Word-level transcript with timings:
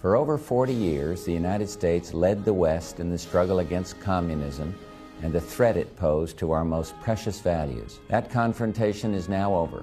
For 0.00 0.14
over 0.14 0.38
40 0.38 0.72
years, 0.72 1.24
the 1.24 1.32
United 1.32 1.68
States 1.68 2.14
led 2.14 2.44
the 2.44 2.52
West 2.52 3.00
in 3.00 3.10
the 3.10 3.18
struggle 3.18 3.58
against 3.58 3.98
communism 4.00 4.72
and 5.22 5.32
the 5.32 5.40
threat 5.40 5.76
it 5.76 5.96
posed 5.96 6.38
to 6.38 6.52
our 6.52 6.64
most 6.64 6.94
precious 7.00 7.40
values. 7.40 7.98
That 8.06 8.30
confrontation 8.30 9.12
is 9.12 9.28
now 9.28 9.52
over. 9.52 9.82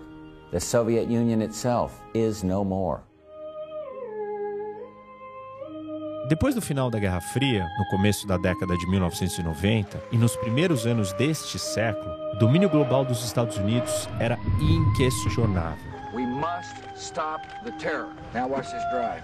The 0.51 0.59
Soviet 0.61 1.09
Union 1.09 1.41
itself 1.41 2.01
is 2.13 2.45
no 2.45 2.63
more. 2.63 3.03
Depois 6.29 6.55
do 6.55 6.61
final 6.61 6.89
da 6.89 6.97
Guerra 6.97 7.19
Fria, 7.33 7.67
no 7.77 7.85
começo 7.91 8.25
da 8.25 8.37
década 8.37 8.75
de 8.77 8.87
1990 8.89 10.01
e 10.13 10.17
nos 10.17 10.35
primeiros 10.37 10.87
anos 10.87 11.11
deste 11.13 11.59
século, 11.59 12.09
o 12.33 12.39
domínio 12.39 12.69
global 12.69 13.03
dos 13.03 13.23
Estados 13.23 13.57
Unidos 13.57 14.07
era 14.19 14.39
inquestionável. 14.61 15.77
We 16.13 16.25
must 16.25 16.73
stop 16.95 17.45
the 17.65 17.73
terror. 17.73 18.07
Now 18.33 18.47
watch 18.47 18.71
this 18.71 18.83
drive. 18.91 19.21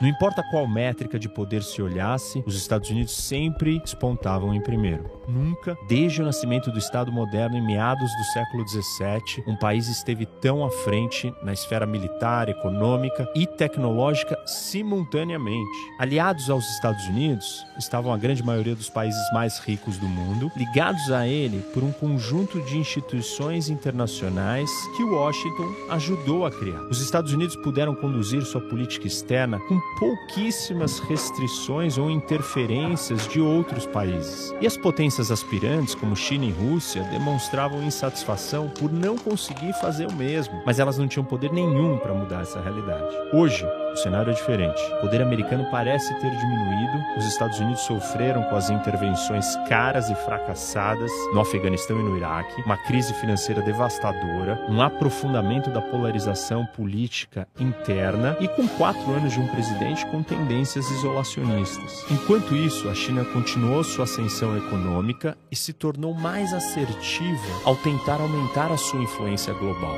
Não 0.00 0.08
importa 0.08 0.44
qual 0.44 0.68
métrica 0.68 1.18
de 1.18 1.28
poder 1.28 1.62
se 1.62 1.82
olhasse, 1.82 2.42
os 2.46 2.56
Estados 2.56 2.88
Unidos 2.88 3.12
sempre 3.12 3.80
despontavam 3.80 4.54
em 4.54 4.62
primeiro. 4.62 5.17
Nunca, 5.28 5.76
desde 5.86 6.22
o 6.22 6.24
nascimento 6.24 6.70
do 6.70 6.78
Estado 6.78 7.12
moderno 7.12 7.58
em 7.58 7.60
meados 7.60 8.10
do 8.16 8.24
século 8.32 8.66
XVII, 8.66 9.44
um 9.46 9.54
país 9.54 9.86
esteve 9.86 10.24
tão 10.24 10.64
à 10.64 10.70
frente 10.70 11.34
na 11.42 11.52
esfera 11.52 11.84
militar, 11.84 12.48
econômica 12.48 13.28
e 13.36 13.46
tecnológica 13.46 14.38
simultaneamente. 14.46 15.78
Aliados 15.98 16.48
aos 16.48 16.64
Estados 16.70 17.04
Unidos 17.08 17.66
estavam 17.78 18.10
a 18.10 18.16
grande 18.16 18.42
maioria 18.42 18.74
dos 18.74 18.88
países 18.88 19.20
mais 19.30 19.58
ricos 19.58 19.98
do 19.98 20.08
mundo, 20.08 20.50
ligados 20.56 21.10
a 21.12 21.26
ele 21.26 21.60
por 21.74 21.84
um 21.84 21.92
conjunto 21.92 22.62
de 22.62 22.78
instituições 22.78 23.68
internacionais 23.68 24.70
que 24.96 25.04
Washington 25.04 25.74
ajudou 25.90 26.46
a 26.46 26.50
criar. 26.50 26.80
Os 26.84 27.02
Estados 27.02 27.34
Unidos 27.34 27.54
puderam 27.56 27.94
conduzir 27.94 28.42
sua 28.46 28.62
política 28.62 29.06
externa 29.06 29.60
com 29.68 29.78
pouquíssimas 29.98 31.00
restrições 31.00 31.98
ou 31.98 32.10
interferências 32.10 33.28
de 33.28 33.40
outros 33.40 33.84
países. 33.84 34.54
E 34.62 34.66
as 34.66 34.76
potências 34.78 35.17
aspirantes, 35.30 35.94
como 35.94 36.16
China 36.16 36.44
e 36.44 36.50
Rússia, 36.50 37.02
demonstravam 37.04 37.82
insatisfação 37.82 38.68
por 38.68 38.92
não 38.92 39.16
conseguir 39.18 39.72
fazer 39.74 40.06
o 40.06 40.12
mesmo, 40.12 40.62
mas 40.64 40.78
elas 40.78 40.96
não 40.96 41.08
tinham 41.08 41.24
poder 41.24 41.52
nenhum 41.52 41.98
para 41.98 42.14
mudar 42.14 42.42
essa 42.42 42.60
realidade. 42.60 43.14
Hoje, 43.32 43.66
cenário 44.02 44.30
é 44.30 44.34
diferente. 44.34 44.80
O 44.94 45.00
poder 45.00 45.22
americano 45.22 45.66
parece 45.70 46.14
ter 46.14 46.30
diminuído, 46.30 47.04
os 47.16 47.26
Estados 47.26 47.58
Unidos 47.58 47.82
sofreram 47.82 48.42
com 48.44 48.56
as 48.56 48.70
intervenções 48.70 49.56
caras 49.68 50.08
e 50.10 50.14
fracassadas 50.14 51.10
no 51.32 51.40
Afeganistão 51.40 51.98
e 51.98 52.02
no 52.02 52.16
Iraque, 52.16 52.62
uma 52.62 52.76
crise 52.76 53.12
financeira 53.14 53.62
devastadora, 53.62 54.64
um 54.68 54.80
aprofundamento 54.80 55.70
da 55.70 55.80
polarização 55.80 56.66
política 56.66 57.46
interna 57.58 58.36
e 58.40 58.48
com 58.48 58.66
quatro 58.68 59.10
anos 59.12 59.32
de 59.32 59.40
um 59.40 59.46
presidente 59.48 60.06
com 60.06 60.22
tendências 60.22 60.90
isolacionistas. 60.90 62.04
Enquanto 62.10 62.54
isso, 62.54 62.88
a 62.88 62.94
China 62.94 63.24
continuou 63.24 63.82
sua 63.84 64.04
ascensão 64.04 64.56
econômica 64.56 65.36
e 65.50 65.56
se 65.56 65.72
tornou 65.72 66.14
mais 66.14 66.52
assertiva 66.52 67.38
ao 67.64 67.76
tentar 67.76 68.20
aumentar 68.20 68.70
a 68.70 68.76
sua 68.76 69.02
influência 69.02 69.52
global. 69.54 69.96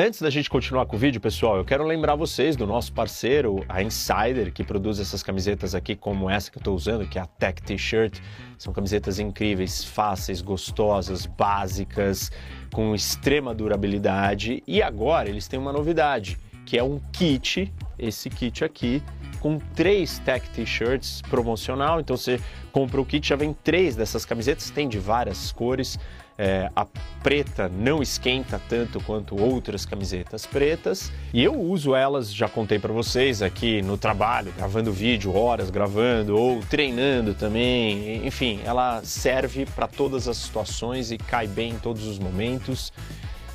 Antes 0.00 0.22
da 0.22 0.30
gente 0.30 0.48
continuar 0.48 0.86
com 0.86 0.94
o 0.94 0.98
vídeo, 0.98 1.20
pessoal, 1.20 1.56
eu 1.56 1.64
quero 1.64 1.84
lembrar 1.84 2.14
vocês 2.14 2.54
do 2.54 2.64
nosso 2.68 2.92
parceiro, 2.92 3.64
a 3.68 3.82
Insider, 3.82 4.52
que 4.52 4.62
produz 4.62 5.00
essas 5.00 5.24
camisetas 5.24 5.74
aqui 5.74 5.96
como 5.96 6.30
essa 6.30 6.52
que 6.52 6.56
eu 6.56 6.60
estou 6.60 6.76
usando, 6.76 7.04
que 7.04 7.18
é 7.18 7.20
a 7.20 7.26
Tech 7.26 7.60
T-shirt. 7.60 8.20
São 8.56 8.72
camisetas 8.72 9.18
incríveis, 9.18 9.82
fáceis, 9.84 10.40
gostosas, 10.40 11.26
básicas, 11.26 12.30
com 12.72 12.94
extrema 12.94 13.52
durabilidade. 13.52 14.62
E 14.68 14.80
agora 14.80 15.28
eles 15.28 15.48
têm 15.48 15.58
uma 15.58 15.72
novidade, 15.72 16.38
que 16.68 16.76
é 16.76 16.84
um 16.84 17.00
kit, 17.12 17.72
esse 17.98 18.28
kit 18.28 18.62
aqui, 18.62 19.02
com 19.40 19.58
três 19.74 20.18
Tech 20.18 20.46
T-shirts 20.50 21.22
promocional. 21.22 21.98
Então 21.98 22.14
você 22.14 22.38
compra 22.70 23.00
o 23.00 23.06
kit, 23.06 23.26
já 23.26 23.36
vem 23.36 23.56
três 23.64 23.96
dessas 23.96 24.26
camisetas, 24.26 24.68
tem 24.68 24.86
de 24.86 24.98
várias 24.98 25.50
cores. 25.50 25.98
É, 26.36 26.70
a 26.76 26.86
preta 27.22 27.70
não 27.70 28.02
esquenta 28.02 28.60
tanto 28.68 29.00
quanto 29.00 29.34
outras 29.40 29.84
camisetas 29.84 30.46
pretas 30.46 31.10
e 31.34 31.42
eu 31.42 31.52
uso 31.52 31.96
elas, 31.96 32.32
já 32.32 32.48
contei 32.48 32.78
para 32.78 32.92
vocês 32.92 33.42
aqui 33.42 33.82
no 33.82 33.98
trabalho, 33.98 34.52
gravando 34.56 34.92
vídeo, 34.92 35.34
horas 35.34 35.68
gravando 35.68 36.36
ou 36.36 36.60
treinando 36.60 37.32
também. 37.34 38.24
Enfim, 38.26 38.60
ela 38.62 39.02
serve 39.02 39.64
para 39.64 39.88
todas 39.88 40.28
as 40.28 40.36
situações 40.36 41.10
e 41.10 41.16
cai 41.16 41.46
bem 41.48 41.70
em 41.72 41.78
todos 41.78 42.06
os 42.06 42.18
momentos. 42.18 42.92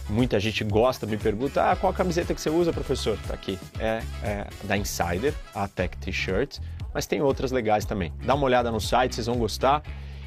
Muita 0.10 0.40
gente 0.40 0.64
gosta, 0.64 1.06
me 1.06 1.18
pergunta: 1.18 1.72
ah, 1.72 1.76
qual 1.76 1.92
a 1.92 1.96
camiseta 1.96 2.34
que 2.34 2.42
você 2.42 2.50
usa, 2.50 2.74
professor? 2.74 3.18
Tá 3.28 3.34
aqui. 3.34 3.58
É, 3.80 4.02
é 4.22 4.48
da 4.64 4.78
Insider, 4.78 5.34
a 5.54 5.68
Tech 5.68 5.98
T-shirt, 5.98 6.60
mas 6.94 7.06
tem 7.06 7.22
outras 7.22 7.52
legais 7.52 7.86
também. 7.86 8.14
Dá 8.24 8.36
uma 8.36 8.46
olhada 8.46 8.72
no 8.72 8.80
site, 8.80 9.16
vocês 9.16 9.28
vão 9.28 9.38
gostar. 9.38 9.82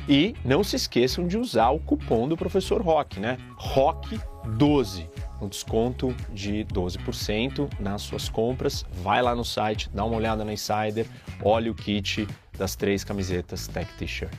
E 0.08 0.36
não 0.44 0.62
se 0.62 0.76
esqueçam 0.76 1.26
de 1.26 1.36
usar 1.36 1.70
o 1.70 1.80
cupom 1.80 2.28
do 2.28 2.36
professor 2.36 2.80
Rock, 2.80 3.18
né? 3.18 3.38
ROCK12, 3.58 5.08
um 5.40 5.48
desconto 5.48 6.14
de 6.32 6.64
12% 6.72 7.68
nas 7.80 8.02
suas 8.02 8.28
compras. 8.28 8.86
Vai 9.02 9.20
lá 9.20 9.34
no 9.34 9.44
site, 9.44 9.90
dá 9.92 10.04
uma 10.04 10.16
olhada 10.16 10.44
na 10.44 10.52
Insider, 10.52 11.06
olha 11.42 11.72
o 11.72 11.74
kit 11.74 12.26
das 12.56 12.76
três 12.76 13.02
camisetas 13.02 13.66
Tech 13.66 13.92
T-shirt. 13.94 14.38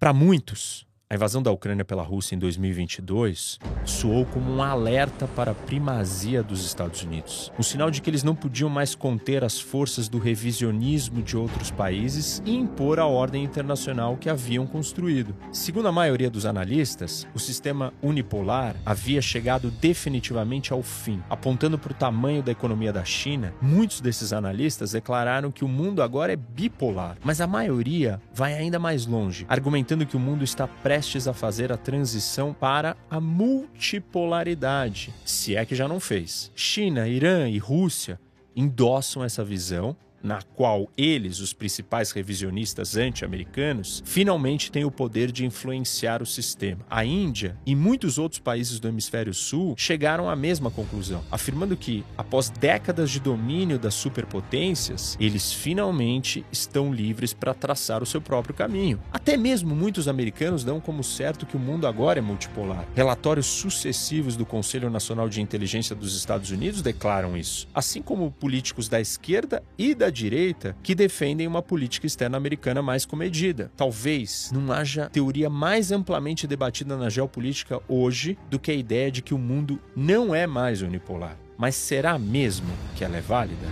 Para 0.00 0.14
muitos, 0.14 0.86
a 1.14 1.16
invasão 1.16 1.40
da 1.40 1.52
Ucrânia 1.52 1.84
pela 1.84 2.02
Rússia 2.02 2.34
em 2.34 2.38
2022 2.40 3.60
soou 3.84 4.26
como 4.26 4.50
um 4.50 4.60
alerta 4.60 5.28
para 5.28 5.52
a 5.52 5.54
primazia 5.54 6.42
dos 6.42 6.66
Estados 6.66 7.04
Unidos, 7.04 7.52
um 7.56 7.62
sinal 7.62 7.88
de 7.88 8.02
que 8.02 8.10
eles 8.10 8.24
não 8.24 8.34
podiam 8.34 8.68
mais 8.68 8.96
conter 8.96 9.44
as 9.44 9.60
forças 9.60 10.08
do 10.08 10.18
revisionismo 10.18 11.22
de 11.22 11.36
outros 11.36 11.70
países 11.70 12.42
e 12.44 12.52
impor 12.52 12.98
a 12.98 13.06
ordem 13.06 13.44
internacional 13.44 14.16
que 14.16 14.28
haviam 14.28 14.66
construído. 14.66 15.36
Segundo 15.52 15.86
a 15.86 15.92
maioria 15.92 16.28
dos 16.28 16.46
analistas, 16.46 17.28
o 17.32 17.38
sistema 17.38 17.92
unipolar 18.02 18.74
havia 18.84 19.22
chegado 19.22 19.70
definitivamente 19.70 20.72
ao 20.72 20.82
fim. 20.82 21.22
Apontando 21.30 21.78
para 21.78 21.92
o 21.92 21.94
tamanho 21.94 22.42
da 22.42 22.50
economia 22.50 22.92
da 22.92 23.04
China, 23.04 23.54
muitos 23.62 24.00
desses 24.00 24.32
analistas 24.32 24.90
declararam 24.90 25.52
que 25.52 25.64
o 25.64 25.68
mundo 25.68 26.02
agora 26.02 26.32
é 26.32 26.36
bipolar, 26.36 27.16
mas 27.22 27.40
a 27.40 27.46
maioria 27.46 28.20
vai 28.34 28.54
ainda 28.54 28.80
mais 28.80 29.06
longe, 29.06 29.46
argumentando 29.48 30.04
que 30.04 30.16
o 30.16 30.20
mundo 30.20 30.42
está 30.42 30.66
prestes 30.66 31.03
a 31.28 31.32
fazer 31.32 31.70
a 31.70 31.76
transição 31.76 32.52
para 32.52 32.96
a 33.10 33.20
multipolaridade, 33.20 35.12
se 35.24 35.54
é 35.54 35.64
que 35.64 35.74
já 35.74 35.86
não 35.86 36.00
fez. 36.00 36.50
China, 36.54 37.06
Irã 37.06 37.48
e 37.48 37.58
Rússia 37.58 38.18
endossam 38.56 39.22
essa 39.22 39.44
visão 39.44 39.96
na 40.24 40.40
qual 40.40 40.90
eles, 40.96 41.40
os 41.40 41.52
principais 41.52 42.10
revisionistas 42.10 42.96
anti-americanos, 42.96 44.02
finalmente 44.06 44.72
têm 44.72 44.84
o 44.86 44.90
poder 44.90 45.30
de 45.30 45.44
influenciar 45.44 46.22
o 46.22 46.26
sistema. 46.26 46.84
A 46.88 47.04
Índia 47.04 47.58
e 47.66 47.76
muitos 47.76 48.18
outros 48.18 48.40
países 48.40 48.80
do 48.80 48.88
hemisfério 48.88 49.34
sul 49.34 49.74
chegaram 49.76 50.30
à 50.30 50.34
mesma 50.34 50.70
conclusão, 50.70 51.22
afirmando 51.30 51.76
que, 51.76 52.02
após 52.16 52.48
décadas 52.48 53.10
de 53.10 53.20
domínio 53.20 53.78
das 53.78 53.94
superpotências, 53.94 55.16
eles 55.20 55.52
finalmente 55.52 56.44
estão 56.50 56.92
livres 56.92 57.34
para 57.34 57.52
traçar 57.52 58.02
o 58.02 58.06
seu 58.06 58.20
próprio 58.20 58.54
caminho. 58.54 59.00
Até 59.12 59.36
mesmo 59.36 59.74
muitos 59.74 60.08
americanos 60.08 60.64
dão 60.64 60.80
como 60.80 61.04
certo 61.04 61.44
que 61.44 61.56
o 61.56 61.60
mundo 61.60 61.86
agora 61.86 62.18
é 62.18 62.22
multipolar. 62.22 62.86
Relatórios 62.94 63.46
sucessivos 63.46 64.36
do 64.36 64.46
Conselho 64.46 64.88
Nacional 64.88 65.28
de 65.28 65.42
Inteligência 65.42 65.94
dos 65.94 66.16
Estados 66.16 66.50
Unidos 66.50 66.80
declaram 66.80 67.36
isso, 67.36 67.68
assim 67.74 68.00
como 68.00 68.30
políticos 68.30 68.88
da 68.88 69.00
esquerda 69.00 69.62
e 69.76 69.94
da 69.94 70.13
direita 70.14 70.74
que 70.82 70.94
defendem 70.94 71.46
uma 71.46 71.60
política 71.60 72.06
externa 72.06 72.38
americana 72.38 72.80
mais 72.80 73.04
comedida. 73.04 73.70
Talvez 73.76 74.50
não 74.54 74.72
haja 74.72 75.10
teoria 75.10 75.50
mais 75.50 75.92
amplamente 75.92 76.46
debatida 76.46 76.96
na 76.96 77.10
geopolítica 77.10 77.82
hoje 77.86 78.38
do 78.48 78.58
que 78.58 78.70
a 78.70 78.74
ideia 78.74 79.10
de 79.10 79.20
que 79.20 79.34
o 79.34 79.38
mundo 79.38 79.78
não 79.94 80.34
é 80.34 80.46
mais 80.46 80.80
unipolar. 80.80 81.36
Mas 81.58 81.74
será 81.74 82.18
mesmo 82.18 82.68
que 82.96 83.04
ela 83.04 83.16
é 83.16 83.20
válida? 83.20 83.66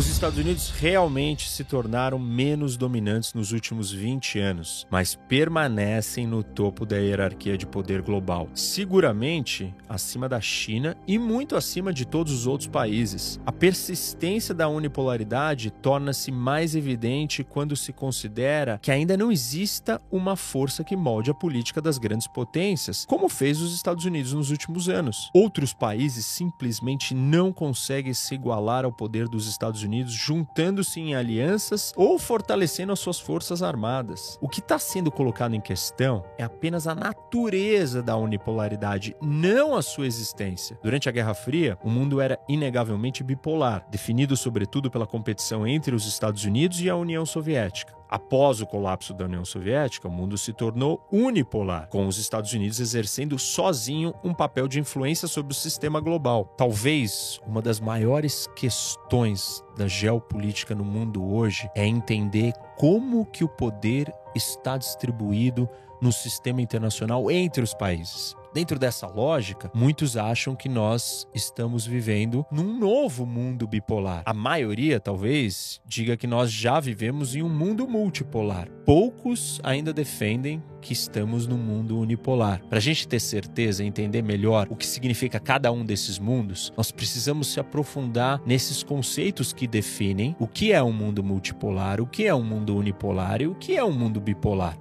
Os 0.00 0.08
Estados 0.08 0.38
Unidos 0.38 0.70
realmente 0.70 1.46
se 1.46 1.62
tornaram 1.62 2.18
menos 2.18 2.74
dominantes 2.74 3.34
nos 3.34 3.52
últimos 3.52 3.92
20 3.92 4.38
anos, 4.38 4.86
mas 4.90 5.14
permanecem 5.14 6.26
no 6.26 6.42
topo 6.42 6.86
da 6.86 6.96
hierarquia 6.96 7.58
de 7.58 7.66
poder 7.66 8.00
global, 8.00 8.48
seguramente 8.54 9.74
acima 9.86 10.26
da 10.26 10.40
China 10.40 10.96
e 11.06 11.18
muito 11.18 11.54
acima 11.54 11.92
de 11.92 12.06
todos 12.06 12.32
os 12.32 12.46
outros 12.46 12.66
países. 12.66 13.38
A 13.44 13.52
persistência 13.52 14.54
da 14.54 14.70
unipolaridade 14.70 15.70
torna-se 15.70 16.32
mais 16.32 16.74
evidente 16.74 17.44
quando 17.44 17.76
se 17.76 17.92
considera 17.92 18.78
que 18.80 18.90
ainda 18.90 19.18
não 19.18 19.30
exista 19.30 20.00
uma 20.10 20.34
força 20.34 20.82
que 20.82 20.96
molde 20.96 21.30
a 21.30 21.34
política 21.34 21.78
das 21.78 21.98
grandes 21.98 22.26
potências, 22.26 23.04
como 23.04 23.28
fez 23.28 23.60
os 23.60 23.74
Estados 23.74 24.06
Unidos 24.06 24.32
nos 24.32 24.50
últimos 24.50 24.88
anos. 24.88 25.28
Outros 25.34 25.74
países 25.74 26.24
simplesmente 26.24 27.14
não 27.14 27.52
conseguem 27.52 28.14
se 28.14 28.34
igualar 28.34 28.86
ao 28.86 28.92
poder 28.92 29.28
dos 29.28 29.46
Estados 29.46 29.82
Unidos 29.82 29.89
Unidos 29.90 30.12
juntando-se 30.12 31.00
em 31.00 31.16
alianças 31.16 31.92
ou 31.96 32.16
fortalecendo 32.16 32.92
as 32.92 33.00
suas 33.00 33.18
forças 33.18 33.60
armadas. 33.60 34.38
O 34.40 34.48
que 34.48 34.60
está 34.60 34.78
sendo 34.78 35.10
colocado 35.10 35.56
em 35.56 35.60
questão 35.60 36.24
é 36.38 36.44
apenas 36.44 36.86
a 36.86 36.94
natureza 36.94 38.00
da 38.00 38.16
unipolaridade, 38.16 39.16
não 39.20 39.74
a 39.74 39.82
sua 39.82 40.06
existência. 40.06 40.78
Durante 40.80 41.08
a 41.08 41.12
Guerra 41.12 41.34
Fria, 41.34 41.76
o 41.82 41.90
mundo 41.90 42.20
era 42.20 42.38
inegavelmente 42.48 43.24
bipolar, 43.24 43.84
definido 43.90 44.36
sobretudo 44.36 44.92
pela 44.92 45.08
competição 45.08 45.66
entre 45.66 45.92
os 45.92 46.06
Estados 46.06 46.44
Unidos 46.44 46.80
e 46.80 46.88
a 46.88 46.94
União 46.94 47.26
Soviética. 47.26 47.99
Após 48.10 48.60
o 48.60 48.66
colapso 48.66 49.14
da 49.14 49.24
União 49.24 49.44
Soviética, 49.44 50.08
o 50.08 50.10
mundo 50.10 50.36
se 50.36 50.52
tornou 50.52 51.00
unipolar, 51.12 51.86
com 51.88 52.08
os 52.08 52.18
Estados 52.18 52.52
Unidos 52.52 52.80
exercendo 52.80 53.38
sozinho 53.38 54.12
um 54.24 54.34
papel 54.34 54.66
de 54.66 54.80
influência 54.80 55.28
sobre 55.28 55.52
o 55.52 55.54
sistema 55.54 56.00
global. 56.00 56.52
Talvez 56.56 57.40
uma 57.46 57.62
das 57.62 57.78
maiores 57.78 58.48
questões 58.56 59.62
da 59.76 59.86
geopolítica 59.86 60.74
no 60.74 60.84
mundo 60.84 61.24
hoje 61.24 61.70
é 61.72 61.86
entender 61.86 62.52
como 62.76 63.24
que 63.26 63.44
o 63.44 63.48
poder 63.48 64.12
está 64.34 64.76
distribuído 64.76 65.68
no 66.00 66.12
sistema 66.12 66.62
internacional 66.62 67.30
entre 67.30 67.62
os 67.62 67.74
países. 67.74 68.36
Dentro 68.52 68.80
dessa 68.80 69.06
lógica, 69.06 69.70
muitos 69.72 70.16
acham 70.16 70.56
que 70.56 70.68
nós 70.68 71.24
estamos 71.32 71.86
vivendo 71.86 72.44
num 72.50 72.78
novo 72.78 73.24
mundo 73.24 73.66
bipolar. 73.66 74.22
A 74.26 74.34
maioria, 74.34 74.98
talvez, 74.98 75.80
diga 75.86 76.16
que 76.16 76.26
nós 76.26 76.50
já 76.50 76.80
vivemos 76.80 77.36
em 77.36 77.42
um 77.42 77.48
mundo 77.48 77.86
multipolar. 77.86 78.68
Poucos 78.84 79.60
ainda 79.62 79.92
defendem 79.92 80.60
que 80.80 80.92
estamos 80.92 81.46
num 81.46 81.58
mundo 81.58 82.00
unipolar. 82.00 82.60
Para 82.68 82.78
a 82.78 82.80
gente 82.80 83.06
ter 83.06 83.20
certeza 83.20 83.84
e 83.84 83.86
entender 83.86 84.22
melhor 84.22 84.66
o 84.68 84.74
que 84.74 84.86
significa 84.86 85.38
cada 85.38 85.70
um 85.70 85.84
desses 85.84 86.18
mundos, 86.18 86.72
nós 86.76 86.90
precisamos 86.90 87.52
se 87.52 87.60
aprofundar 87.60 88.40
nesses 88.44 88.82
conceitos 88.82 89.52
que 89.52 89.68
definem 89.68 90.34
o 90.40 90.48
que 90.48 90.72
é 90.72 90.82
um 90.82 90.92
mundo 90.92 91.22
multipolar, 91.22 92.00
o 92.00 92.06
que 92.06 92.26
é 92.26 92.34
um 92.34 92.42
mundo 92.42 92.76
unipolar 92.76 93.40
e 93.42 93.46
o 93.46 93.54
que 93.54 93.76
é 93.76 93.84
um 93.84 93.92
mundo 93.92 94.20
bipolar. 94.20 94.76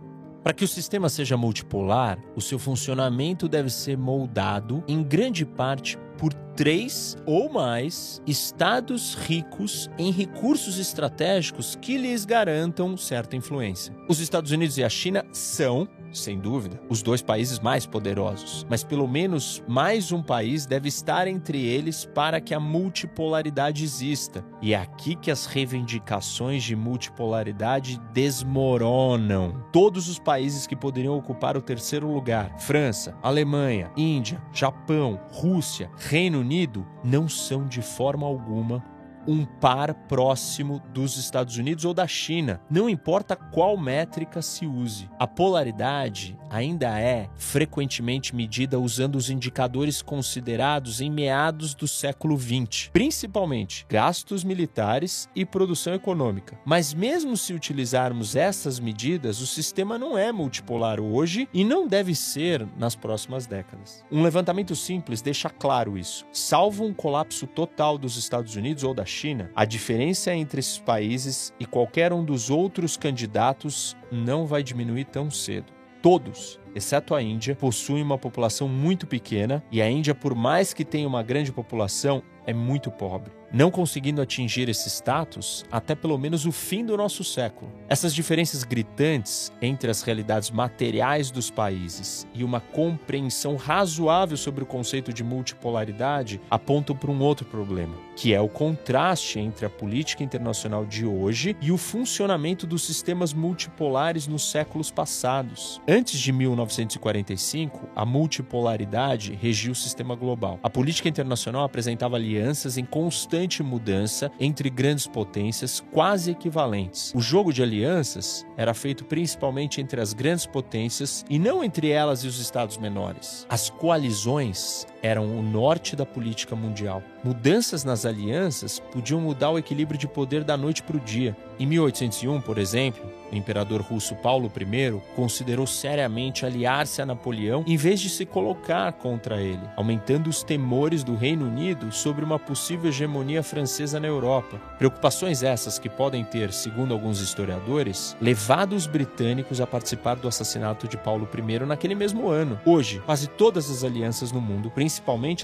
Para 0.49 0.55
que 0.55 0.65
o 0.65 0.67
sistema 0.67 1.09
seja 1.09 1.37
multipolar, 1.37 2.17
o 2.35 2.41
seu 2.41 2.57
funcionamento 2.57 3.47
deve 3.47 3.69
ser 3.69 3.95
moldado 3.95 4.83
em 4.87 5.03
grande 5.03 5.45
parte 5.45 5.95
por 6.17 6.33
três 6.33 7.15
ou 7.23 7.53
mais 7.53 8.19
estados 8.25 9.13
ricos 9.13 9.87
em 9.95 10.11
recursos 10.11 10.79
estratégicos 10.79 11.77
que 11.79 11.99
lhes 11.99 12.25
garantam 12.25 12.97
certa 12.97 13.35
influência. 13.35 13.95
Os 14.09 14.19
Estados 14.19 14.51
Unidos 14.51 14.79
e 14.79 14.83
a 14.83 14.89
China 14.89 15.23
são 15.31 15.87
sem 16.11 16.39
dúvida, 16.39 16.81
os 16.89 17.01
dois 17.01 17.21
países 17.21 17.59
mais 17.59 17.85
poderosos, 17.85 18.65
mas 18.69 18.83
pelo 18.83 19.07
menos 19.07 19.63
mais 19.67 20.11
um 20.11 20.21
país 20.21 20.65
deve 20.65 20.87
estar 20.87 21.27
entre 21.27 21.65
eles 21.65 22.05
para 22.05 22.41
que 22.41 22.53
a 22.53 22.59
multipolaridade 22.59 23.83
exista. 23.83 24.43
E 24.61 24.73
é 24.73 24.77
aqui 24.77 25.15
que 25.15 25.31
as 25.31 25.45
reivindicações 25.45 26.63
de 26.63 26.75
multipolaridade 26.75 27.99
desmoronam. 28.13 29.63
Todos 29.71 30.09
os 30.09 30.19
países 30.19 30.67
que 30.67 30.75
poderiam 30.75 31.17
ocupar 31.17 31.55
o 31.55 31.61
terceiro 31.61 32.11
lugar 32.11 32.57
França, 32.59 33.17
Alemanha, 33.21 33.91
Índia, 33.95 34.41
Japão, 34.53 35.19
Rússia, 35.31 35.89
Reino 35.97 36.39
Unido 36.39 36.85
não 37.03 37.27
são 37.27 37.67
de 37.67 37.81
forma 37.81 38.25
alguma 38.25 38.83
um 39.27 39.45
par 39.45 39.93
próximo 40.07 40.81
dos 40.93 41.17
Estados 41.17 41.57
Unidos 41.57 41.85
ou 41.85 41.93
da 41.93 42.07
China, 42.07 42.61
não 42.69 42.89
importa 42.89 43.35
qual 43.35 43.77
métrica 43.77 44.41
se 44.41 44.65
use. 44.65 45.09
A 45.19 45.27
polaridade 45.27 46.37
ainda 46.49 46.99
é 46.99 47.29
frequentemente 47.35 48.35
medida 48.35 48.79
usando 48.79 49.15
os 49.15 49.29
indicadores 49.29 50.01
considerados 50.01 50.99
em 51.01 51.09
meados 51.09 51.75
do 51.75 51.87
século 51.87 52.37
XX, 52.37 52.89
principalmente 52.91 53.85
gastos 53.87 54.43
militares 54.43 55.29
e 55.35 55.45
produção 55.45 55.93
econômica. 55.93 56.59
Mas 56.65 56.93
mesmo 56.93 57.37
se 57.37 57.53
utilizarmos 57.53 58.35
essas 58.35 58.79
medidas, 58.79 59.39
o 59.41 59.47
sistema 59.47 59.97
não 59.97 60.17
é 60.17 60.31
multipolar 60.31 60.99
hoje 60.99 61.47
e 61.53 61.63
não 61.63 61.87
deve 61.87 62.15
ser 62.15 62.67
nas 62.77 62.95
próximas 62.95 63.45
décadas. 63.45 64.03
Um 64.11 64.23
levantamento 64.23 64.75
simples 64.75 65.21
deixa 65.21 65.49
claro 65.49 65.97
isso. 65.97 66.25
Salvo 66.31 66.85
um 66.85 66.93
colapso 66.93 67.45
total 67.47 67.97
dos 67.97 68.17
Estados 68.17 68.55
Unidos 68.55 68.83
ou 68.83 68.93
da 68.93 69.05
China, 69.09 69.51
a 69.55 69.65
diferença 69.65 70.33
entre 70.33 70.59
esses 70.59 70.77
países 70.77 71.53
e 71.59 71.65
qualquer 71.65 72.13
um 72.13 72.23
dos 72.23 72.49
outros 72.49 72.95
candidatos 72.95 73.97
não 74.11 74.45
vai 74.45 74.63
diminuir 74.63 75.05
tão 75.05 75.29
cedo. 75.29 75.73
Todos, 76.01 76.59
exceto 76.73 77.13
a 77.13 77.21
Índia, 77.21 77.55
possuem 77.55 78.01
uma 78.01 78.17
população 78.17 78.69
muito 78.69 79.05
pequena 79.05 79.61
e 79.69 79.81
a 79.81 79.89
Índia, 79.89 80.15
por 80.15 80.33
mais 80.33 80.73
que 80.73 80.85
tenha 80.85 81.07
uma 81.07 81.21
grande 81.21 81.51
população, 81.51 82.23
é 82.49 82.53
muito 82.53 82.89
pobre 82.89 83.31
não 83.51 83.71
conseguindo 83.71 84.21
atingir 84.21 84.69
esse 84.69 84.89
status 84.89 85.65
até 85.71 85.95
pelo 85.95 86.17
menos 86.17 86.45
o 86.45 86.51
fim 86.51 86.85
do 86.85 86.95
nosso 86.95 87.23
século. 87.23 87.71
Essas 87.87 88.13
diferenças 88.13 88.63
gritantes 88.63 89.51
entre 89.61 89.89
as 89.89 90.01
realidades 90.01 90.51
materiais 90.51 91.31
dos 91.31 91.49
países 91.49 92.27
e 92.33 92.43
uma 92.43 92.59
compreensão 92.59 93.55
razoável 93.55 94.37
sobre 94.37 94.63
o 94.63 94.67
conceito 94.67 95.11
de 95.11 95.23
multipolaridade 95.23 96.39
apontam 96.49 96.95
para 96.95 97.11
um 97.11 97.19
outro 97.21 97.45
problema, 97.45 97.95
que 98.15 98.33
é 98.33 98.41
o 98.41 98.47
contraste 98.47 99.39
entre 99.39 99.65
a 99.65 99.69
política 99.69 100.23
internacional 100.23 100.85
de 100.85 101.05
hoje 101.05 101.55
e 101.61 101.71
o 101.71 101.77
funcionamento 101.77 102.67
dos 102.67 102.85
sistemas 102.85 103.33
multipolares 103.33 104.27
nos 104.27 104.49
séculos 104.49 104.91
passados. 104.91 105.81
Antes 105.87 106.19
de 106.19 106.31
1945, 106.31 107.89
a 107.95 108.05
multipolaridade 108.05 109.33
regia 109.33 109.71
o 109.71 109.75
sistema 109.75 110.15
global. 110.15 110.59
A 110.61 110.69
política 110.69 111.09
internacional 111.09 111.63
apresentava 111.63 112.15
alianças 112.15 112.38
em 112.77 112.85
constante 112.85 113.29
constante 113.29 113.63
mudança 113.63 114.31
entre 114.39 114.69
grandes 114.69 115.07
potências 115.07 115.83
quase 115.91 116.31
equivalentes. 116.31 117.11
O 117.15 117.19
jogo 117.19 117.51
de 117.51 117.61
alianças 117.61 118.45
era 118.55 118.73
feito 118.73 119.03
principalmente 119.03 119.81
entre 119.81 119.99
as 119.99 120.13
grandes 120.13 120.45
potências 120.45 121.25
e 121.29 121.37
não 121.37 121.63
entre 121.63 121.89
elas 121.89 122.23
e 122.23 122.27
os 122.27 122.39
estados 122.39 122.77
menores. 122.77 123.45
As 123.49 123.69
coalizões 123.69 124.85
eram 125.01 125.37
o 125.37 125.41
norte 125.41 125.95
da 125.95 126.05
política 126.05 126.55
mundial. 126.55 127.01
Mudanças 127.23 127.83
nas 127.83 128.05
alianças 128.05 128.79
podiam 128.79 129.19
mudar 129.19 129.49
o 129.51 129.57
equilíbrio 129.57 129.99
de 129.99 130.07
poder 130.07 130.43
da 130.43 130.55
noite 130.55 130.81
para 130.81 130.97
o 130.97 130.99
dia. 130.99 131.35
Em 131.59 131.65
1801, 131.65 132.39
por 132.41 132.57
exemplo, 132.57 133.19
o 133.31 133.35
imperador 133.35 133.81
russo 133.81 134.15
Paulo 134.15 134.51
I 134.55 135.01
considerou 135.15 135.67
seriamente 135.67 136.45
aliar-se 136.45 137.01
a 137.01 137.05
Napoleão 137.05 137.63
em 137.67 137.75
vez 137.75 137.99
de 137.99 138.09
se 138.09 138.25
colocar 138.25 138.91
contra 138.93 139.41
ele, 139.41 139.61
aumentando 139.75 140.29
os 140.29 140.41
temores 140.41 141.03
do 141.03 141.15
Reino 141.15 141.45
Unido 141.45 141.91
sobre 141.91 142.23
uma 142.23 142.39
possível 142.39 142.89
hegemonia 142.89 143.43
francesa 143.43 143.99
na 143.99 144.07
Europa. 144.07 144.57
Preocupações 144.77 145.43
essas 145.43 145.77
que 145.77 145.89
podem 145.89 146.23
ter, 146.23 146.51
segundo 146.53 146.93
alguns 146.93 147.19
historiadores, 147.19 148.15
levado 148.21 148.73
os 148.73 148.87
britânicos 148.87 149.61
a 149.61 149.67
participar 149.67 150.15
do 150.15 150.27
assassinato 150.27 150.87
de 150.87 150.97
Paulo 150.97 151.27
I 151.37 151.65
naquele 151.65 151.95
mesmo 151.95 152.29
ano. 152.29 152.59
Hoje, 152.65 153.01
quase 153.05 153.27
todas 153.27 153.69
as 153.69 153.83
alianças 153.83 154.31
no 154.31 154.41
mundo, 154.41 154.71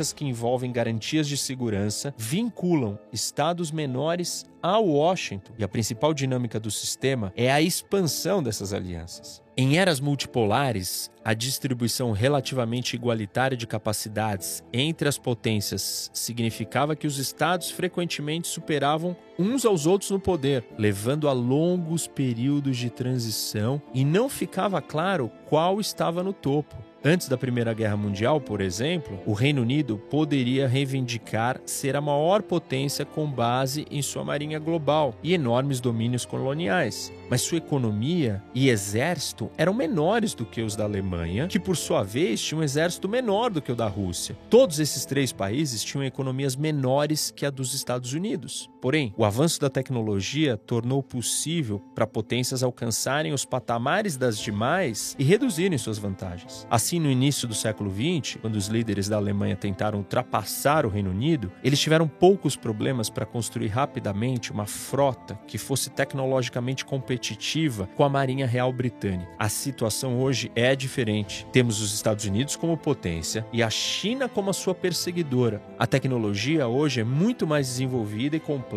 as 0.01 0.11
que 0.11 0.25
envolvem 0.25 0.71
garantias 0.71 1.27
de 1.27 1.37
segurança, 1.37 2.13
vinculam 2.17 2.97
estados 3.13 3.71
menores 3.71 4.45
a 4.61 4.79
Washington. 4.79 5.53
E 5.59 5.63
a 5.63 5.67
principal 5.67 6.13
dinâmica 6.13 6.59
do 6.59 6.71
sistema 6.71 7.31
é 7.35 7.51
a 7.51 7.61
expansão 7.61 8.41
dessas 8.41 8.73
alianças. 8.73 9.43
Em 9.57 9.77
eras 9.77 10.01
multipolares, 10.01 11.09
a 11.23 11.33
distribuição 11.33 12.11
relativamente 12.11 12.93
igualitária 12.93 13.55
de 13.55 13.65
capacidades 13.65 14.61
entre 14.73 15.07
as 15.07 15.17
potências 15.17 16.09
significava 16.13 16.95
que 16.95 17.07
os 17.07 17.19
estados 17.19 17.71
frequentemente 17.71 18.49
superavam 18.49 19.15
uns 19.39 19.63
aos 19.63 19.85
outros 19.85 20.11
no 20.11 20.19
poder, 20.19 20.65
levando 20.77 21.29
a 21.29 21.31
longos 21.31 22.05
períodos 22.05 22.75
de 22.75 22.89
transição 22.89 23.81
e 23.93 24.03
não 24.03 24.27
ficava 24.27 24.81
claro 24.81 25.31
qual 25.45 25.79
estava 25.79 26.21
no 26.21 26.33
topo. 26.33 26.75
Antes 27.07 27.29
da 27.29 27.37
Primeira 27.37 27.71
Guerra 27.71 27.95
Mundial, 27.95 28.41
por 28.41 28.59
exemplo, 28.59 29.19
o 29.27 29.33
Reino 29.33 29.61
Unido 29.61 29.95
poderia 30.09 30.67
reivindicar 30.67 31.61
ser 31.63 31.95
a 31.95 32.01
maior 32.01 32.41
potência 32.41 33.05
com 33.05 33.29
base 33.29 33.85
em 33.91 34.01
sua 34.01 34.23
marinha 34.23 34.57
global 34.57 35.13
e 35.21 35.35
enormes 35.35 35.79
domínios 35.79 36.25
coloniais. 36.25 37.13
Mas 37.29 37.41
sua 37.41 37.59
economia 37.59 38.41
e 38.55 38.69
exército 38.69 39.51
eram 39.55 39.71
menores 39.71 40.33
do 40.33 40.47
que 40.47 40.63
os 40.63 40.75
da 40.75 40.85
Alemanha, 40.85 41.45
que 41.45 41.59
por 41.59 41.77
sua 41.77 42.01
vez 42.01 42.41
tinha 42.41 42.59
um 42.59 42.63
exército 42.63 43.07
menor 43.07 43.51
do 43.51 43.61
que 43.61 43.71
o 43.71 43.75
da 43.75 43.87
Rússia. 43.87 44.35
Todos 44.49 44.79
esses 44.79 45.05
três 45.05 45.31
países 45.31 45.83
tinham 45.83 46.03
economias 46.03 46.55
menores 46.55 47.29
que 47.29 47.45
a 47.45 47.51
dos 47.51 47.75
Estados 47.75 48.13
Unidos. 48.13 48.67
Porém, 48.85 49.11
o 49.17 49.25
avanço 49.25 49.59
da 49.59 49.67
tecnologia 49.67 50.57
tornou 50.57 51.01
possível 51.01 51.81
para 51.95 52.05
potências 52.05 52.61
alcançarem 52.61 53.33
os 53.33 53.43
patamares 53.43 54.15
das 54.15 54.37
demais 54.37 55.15
e 55.17 55.23
reduzirem 55.23 55.75
suas 55.75 55.97
vantagens. 55.97 56.67
Assim, 56.69 56.99
no 56.99 57.09
início 57.09 57.47
do 57.47 57.55
século 57.55 57.91
XX, 57.91 58.37
quando 58.39 58.57
os 58.57 58.67
líderes 58.67 59.09
da 59.09 59.17
Alemanha 59.17 59.55
tentaram 59.55 59.97
ultrapassar 59.97 60.85
o 60.85 60.89
Reino 60.89 61.09
Unido, 61.09 61.51
eles 61.63 61.79
tiveram 61.79 62.07
poucos 62.07 62.55
problemas 62.55 63.09
para 63.09 63.25
construir 63.25 63.69
rapidamente 63.69 64.51
uma 64.51 64.67
frota 64.67 65.33
que 65.47 65.57
fosse 65.57 65.89
tecnologicamente 65.89 66.85
competitiva 66.85 67.89
com 67.95 68.03
a 68.03 68.09
Marinha 68.09 68.45
Real 68.45 68.71
Britânica. 68.71 69.31
A 69.39 69.49
situação 69.49 70.21
hoje 70.21 70.51
é 70.55 70.75
diferente. 70.75 71.47
Temos 71.51 71.81
os 71.81 71.91
Estados 71.91 72.25
Unidos 72.25 72.55
como 72.55 72.77
potência 72.77 73.47
e 73.51 73.63
a 73.63 73.69
China 73.71 74.29
como 74.29 74.51
a 74.51 74.53
sua 74.53 74.75
perseguidora. 74.75 75.59
A 75.79 75.87
tecnologia 75.87 76.67
hoje 76.67 77.01
é 77.01 77.03
muito 77.03 77.47
mais 77.47 77.65
desenvolvida 77.65 78.35
e 78.35 78.39
complexa 78.39 78.74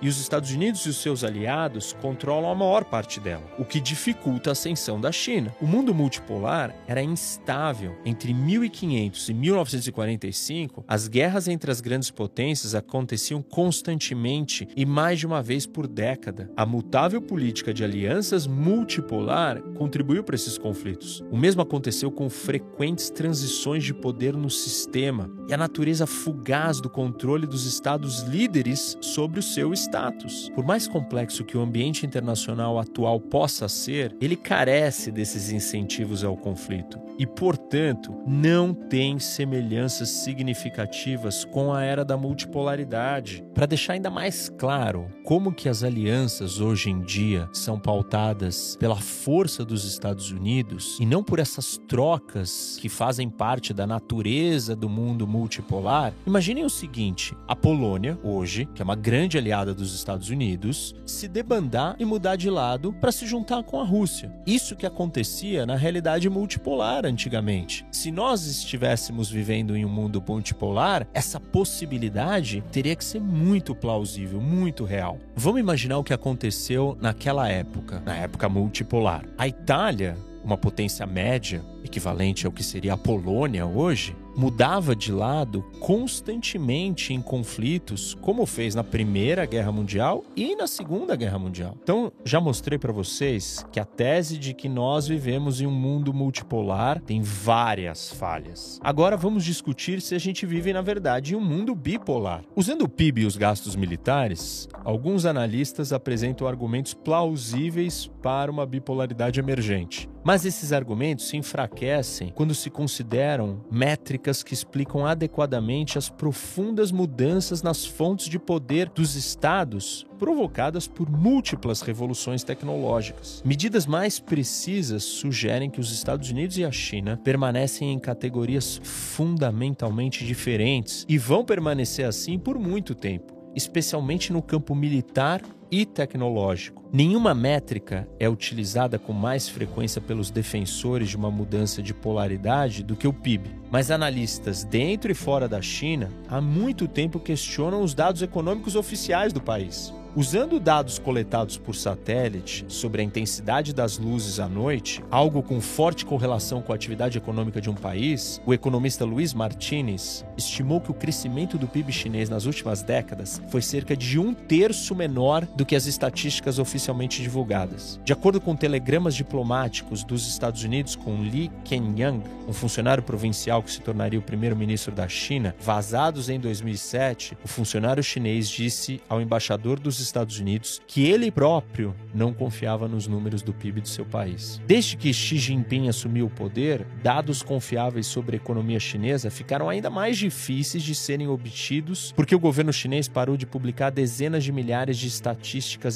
e 0.00 0.08
os 0.08 0.20
Estados 0.20 0.50
Unidos 0.50 0.80
e 0.86 0.88
os 0.88 0.96
seus 0.96 1.22
aliados 1.22 1.92
controlam 2.00 2.50
a 2.50 2.54
maior 2.54 2.84
parte 2.84 3.20
dela, 3.20 3.44
o 3.58 3.64
que 3.64 3.80
dificulta 3.80 4.50
a 4.50 4.52
ascensão 4.52 5.00
da 5.00 5.12
China. 5.12 5.54
O 5.60 5.66
mundo 5.66 5.94
multipolar 5.94 6.74
era 6.86 7.02
instável. 7.02 7.96
Entre 8.04 8.32
1500 8.32 9.28
e 9.28 9.34
1945, 9.34 10.84
as 10.88 11.08
guerras 11.08 11.48
entre 11.48 11.70
as 11.70 11.80
grandes 11.80 12.10
potências 12.10 12.74
aconteciam 12.74 13.42
constantemente 13.42 14.68
e 14.76 14.86
mais 14.86 15.18
de 15.18 15.26
uma 15.26 15.42
vez 15.42 15.66
por 15.66 15.86
década. 15.86 16.50
A 16.56 16.64
mutável 16.64 17.20
política 17.20 17.74
de 17.74 17.84
alianças 17.84 18.46
multipolar 18.46 19.60
contribuiu 19.76 20.22
para 20.22 20.34
esses 20.34 20.58
conflitos. 20.58 21.22
O 21.30 21.36
mesmo 21.36 21.62
aconteceu 21.62 22.10
com 22.10 22.30
frequentes 22.30 23.10
transições 23.10 23.84
de 23.84 23.94
poder 23.94 24.34
no 24.36 24.50
sistema 24.50 25.30
e 25.48 25.54
a 25.54 25.56
natureza 25.56 26.06
fugaz 26.06 26.80
do 26.80 26.88
controle 26.88 27.46
dos 27.46 27.66
estados 27.66 28.20
líderes 28.20 28.96
sobre 29.00 29.33
o 29.38 29.42
seu 29.42 29.72
status. 29.72 30.50
Por 30.54 30.64
mais 30.64 30.86
complexo 30.86 31.44
que 31.44 31.56
o 31.56 31.60
ambiente 31.60 32.06
internacional 32.06 32.78
atual 32.78 33.20
possa 33.20 33.68
ser, 33.68 34.14
ele 34.20 34.36
carece 34.36 35.10
desses 35.10 35.50
incentivos 35.50 36.24
ao 36.24 36.36
conflito 36.36 37.00
e, 37.18 37.26
portanto, 37.26 38.14
não 38.26 38.74
tem 38.74 39.18
semelhanças 39.18 40.08
significativas 40.10 41.44
com 41.44 41.72
a 41.72 41.82
era 41.82 42.04
da 42.04 42.16
multipolaridade. 42.16 43.44
Para 43.54 43.66
deixar 43.66 43.94
ainda 43.94 44.10
mais 44.10 44.48
claro 44.48 45.06
como 45.24 45.52
que 45.52 45.68
as 45.68 45.82
alianças 45.82 46.60
hoje 46.60 46.90
em 46.90 47.00
dia 47.00 47.48
são 47.52 47.78
pautadas 47.78 48.76
pela 48.78 48.96
força 48.96 49.64
dos 49.64 49.84
Estados 49.84 50.30
Unidos 50.30 50.98
e 51.00 51.06
não 51.06 51.22
por 51.22 51.38
essas 51.38 51.78
trocas 51.88 52.78
que 52.80 52.88
fazem 52.88 53.28
parte 53.28 53.72
da 53.72 53.86
natureza 53.86 54.74
do 54.74 54.88
mundo 54.88 55.26
multipolar, 55.26 56.12
imaginem 56.26 56.64
o 56.64 56.70
seguinte: 56.70 57.36
a 57.46 57.54
Polônia, 57.54 58.18
hoje, 58.22 58.68
que 58.74 58.82
é 58.82 58.84
uma 58.84 58.96
grande 58.96 59.13
aliada 59.38 59.72
dos 59.72 59.94
Estados 59.94 60.28
Unidos, 60.28 60.94
se 61.06 61.28
debandar 61.28 61.94
e 62.00 62.04
mudar 62.04 62.34
de 62.34 62.50
lado 62.50 62.92
para 62.92 63.12
se 63.12 63.26
juntar 63.26 63.62
com 63.62 63.80
a 63.80 63.84
Rússia. 63.84 64.32
Isso 64.44 64.74
que 64.74 64.84
acontecia 64.84 65.64
na 65.64 65.76
realidade 65.76 66.28
multipolar 66.28 67.06
antigamente. 67.06 67.86
Se 67.92 68.10
nós 68.10 68.44
estivéssemos 68.46 69.30
vivendo 69.30 69.76
em 69.76 69.84
um 69.84 69.88
mundo 69.88 70.22
multipolar, 70.26 71.06
essa 71.14 71.38
possibilidade 71.38 72.64
teria 72.72 72.96
que 72.96 73.04
ser 73.04 73.20
muito 73.20 73.72
plausível, 73.74 74.40
muito 74.40 74.84
real. 74.84 75.18
Vamos 75.36 75.60
imaginar 75.60 75.98
o 75.98 76.04
que 76.04 76.12
aconteceu 76.12 76.98
naquela 77.00 77.48
época, 77.48 78.02
na 78.04 78.16
época 78.16 78.48
multipolar. 78.48 79.24
A 79.38 79.46
Itália, 79.46 80.16
uma 80.42 80.58
potência 80.58 81.06
média, 81.06 81.64
equivalente 81.84 82.46
ao 82.46 82.52
que 82.52 82.64
seria 82.64 82.94
a 82.94 82.98
Polônia 82.98 83.64
hoje, 83.64 84.16
mudava 84.36 84.94
de 84.94 85.12
lado 85.12 85.64
constantemente 85.80 87.12
em 87.12 87.20
conflitos, 87.20 88.14
como 88.20 88.46
fez 88.46 88.74
na 88.74 88.84
Primeira 88.84 89.44
Guerra 89.46 89.72
Mundial 89.72 90.24
e 90.36 90.56
na 90.56 90.66
Segunda 90.66 91.16
Guerra 91.16 91.38
Mundial. 91.38 91.76
Então, 91.82 92.12
já 92.24 92.40
mostrei 92.40 92.78
para 92.78 92.92
vocês 92.92 93.64
que 93.70 93.80
a 93.80 93.84
tese 93.84 94.38
de 94.38 94.54
que 94.54 94.68
nós 94.68 95.06
vivemos 95.06 95.60
em 95.60 95.66
um 95.66 95.70
mundo 95.70 96.12
multipolar 96.12 97.00
tem 97.00 97.22
várias 97.22 98.12
falhas. 98.12 98.80
Agora 98.82 99.16
vamos 99.16 99.44
discutir 99.44 100.00
se 100.00 100.14
a 100.14 100.18
gente 100.18 100.46
vive, 100.46 100.72
na 100.72 100.82
verdade, 100.82 101.34
em 101.34 101.36
um 101.36 101.44
mundo 101.44 101.74
bipolar. 101.74 102.42
Usando 102.56 102.82
o 102.82 102.88
PIB 102.88 103.22
e 103.22 103.26
os 103.26 103.36
gastos 103.36 103.76
militares, 103.76 104.68
alguns 104.84 105.24
analistas 105.24 105.92
apresentam 105.92 106.46
argumentos 106.46 106.94
plausíveis 106.94 108.10
para 108.22 108.50
uma 108.50 108.66
bipolaridade 108.66 109.38
emergente. 109.40 110.08
Mas 110.24 110.46
esses 110.46 110.72
argumentos 110.72 111.28
se 111.28 111.36
enfraquecem 111.36 112.32
quando 112.34 112.54
se 112.54 112.70
consideram 112.70 113.60
métricas 113.70 114.42
que 114.42 114.54
explicam 114.54 115.04
adequadamente 115.04 115.98
as 115.98 116.08
profundas 116.08 116.90
mudanças 116.90 117.62
nas 117.62 117.84
fontes 117.84 118.26
de 118.26 118.38
poder 118.38 118.88
dos 118.88 119.16
estados 119.16 120.06
provocadas 120.18 120.88
por 120.88 121.10
múltiplas 121.10 121.82
revoluções 121.82 122.42
tecnológicas. 122.42 123.42
Medidas 123.44 123.84
mais 123.84 124.18
precisas 124.18 125.02
sugerem 125.02 125.68
que 125.68 125.80
os 125.80 125.92
Estados 125.92 126.30
Unidos 126.30 126.56
e 126.56 126.64
a 126.64 126.72
China 126.72 127.20
permanecem 127.22 127.92
em 127.92 127.98
categorias 127.98 128.80
fundamentalmente 128.82 130.24
diferentes 130.24 131.04
e 131.06 131.18
vão 131.18 131.44
permanecer 131.44 132.06
assim 132.06 132.38
por 132.38 132.58
muito 132.58 132.94
tempo, 132.94 133.34
especialmente 133.54 134.32
no 134.32 134.40
campo 134.40 134.74
militar 134.74 135.42
e 135.70 135.84
tecnológico. 135.84 136.84
Nenhuma 136.92 137.34
métrica 137.34 138.08
é 138.20 138.28
utilizada 138.28 138.98
com 138.98 139.12
mais 139.12 139.48
frequência 139.48 140.00
pelos 140.00 140.30
defensores 140.30 141.08
de 141.08 141.16
uma 141.16 141.30
mudança 141.30 141.82
de 141.82 141.92
polaridade 141.92 142.82
do 142.82 142.94
que 142.94 143.08
o 143.08 143.12
PIB. 143.12 143.50
Mas 143.70 143.90
analistas 143.90 144.62
dentro 144.62 145.10
e 145.10 145.14
fora 145.14 145.48
da 145.48 145.60
China 145.60 146.10
há 146.28 146.40
muito 146.40 146.86
tempo 146.86 147.18
questionam 147.18 147.82
os 147.82 147.94
dados 147.94 148.22
econômicos 148.22 148.76
oficiais 148.76 149.32
do 149.32 149.40
país. 149.40 149.92
Usando 150.16 150.60
dados 150.60 150.96
coletados 150.96 151.58
por 151.58 151.74
satélite 151.74 152.64
sobre 152.68 153.02
a 153.02 153.04
intensidade 153.04 153.74
das 153.74 153.98
luzes 153.98 154.38
à 154.38 154.48
noite, 154.48 155.02
algo 155.10 155.42
com 155.42 155.60
forte 155.60 156.06
correlação 156.06 156.62
com 156.62 156.70
a 156.70 156.76
atividade 156.76 157.18
econômica 157.18 157.60
de 157.60 157.68
um 157.68 157.74
país, 157.74 158.40
o 158.46 158.54
economista 158.54 159.04
Luiz 159.04 159.34
Martinez 159.34 160.24
estimou 160.36 160.80
que 160.80 160.92
o 160.92 160.94
crescimento 160.94 161.58
do 161.58 161.66
PIB 161.66 161.90
chinês 161.90 162.28
nas 162.28 162.46
últimas 162.46 162.80
décadas 162.80 163.42
foi 163.48 163.60
cerca 163.60 163.96
de 163.96 164.16
um 164.16 164.32
terço 164.32 164.94
menor 164.94 165.44
do 165.54 165.64
que 165.64 165.76
as 165.76 165.86
estatísticas 165.86 166.58
oficialmente 166.58 167.22
divulgadas. 167.22 168.00
De 168.04 168.12
acordo 168.12 168.40
com 168.40 168.56
telegramas 168.56 169.14
diplomáticos 169.14 170.02
dos 170.02 170.26
Estados 170.26 170.64
Unidos 170.64 170.96
com 170.96 171.22
Li 171.22 171.50
Kenyang, 171.64 172.22
um 172.48 172.52
funcionário 172.52 173.02
provincial 173.02 173.62
que 173.62 173.70
se 173.70 173.80
tornaria 173.80 174.18
o 174.18 174.22
primeiro-ministro 174.22 174.92
da 174.92 175.08
China, 175.08 175.54
vazados 175.60 176.28
em 176.28 176.40
2007, 176.40 177.38
o 177.44 177.48
funcionário 177.48 178.02
chinês 178.02 178.48
disse 178.48 179.00
ao 179.08 179.20
embaixador 179.20 179.78
dos 179.78 180.00
Estados 180.00 180.38
Unidos 180.38 180.80
que 180.86 181.04
ele 181.06 181.30
próprio 181.30 181.94
não 182.12 182.32
confiava 182.32 182.88
nos 182.88 183.06
números 183.06 183.42
do 183.42 183.52
PIB 183.52 183.80
do 183.80 183.88
seu 183.88 184.04
país. 184.04 184.60
Desde 184.66 184.96
que 184.96 185.12
Xi 185.12 185.38
Jinping 185.38 185.88
assumiu 185.88 186.26
o 186.26 186.30
poder, 186.30 186.86
dados 187.02 187.42
confiáveis 187.42 188.06
sobre 188.06 188.36
a 188.36 188.40
economia 188.40 188.80
chinesa 188.80 189.30
ficaram 189.30 189.68
ainda 189.68 189.88
mais 189.88 190.18
difíceis 190.18 190.82
de 190.82 190.94
serem 190.94 191.28
obtidos 191.28 192.12
porque 192.12 192.34
o 192.34 192.40
governo 192.40 192.72
chinês 192.72 193.08
parou 193.08 193.36
de 193.36 193.46
publicar 193.46 193.90
dezenas 193.90 194.44
de 194.44 194.52
milhares 194.52 194.96
de 194.98 195.06
estatísticas 195.06 195.43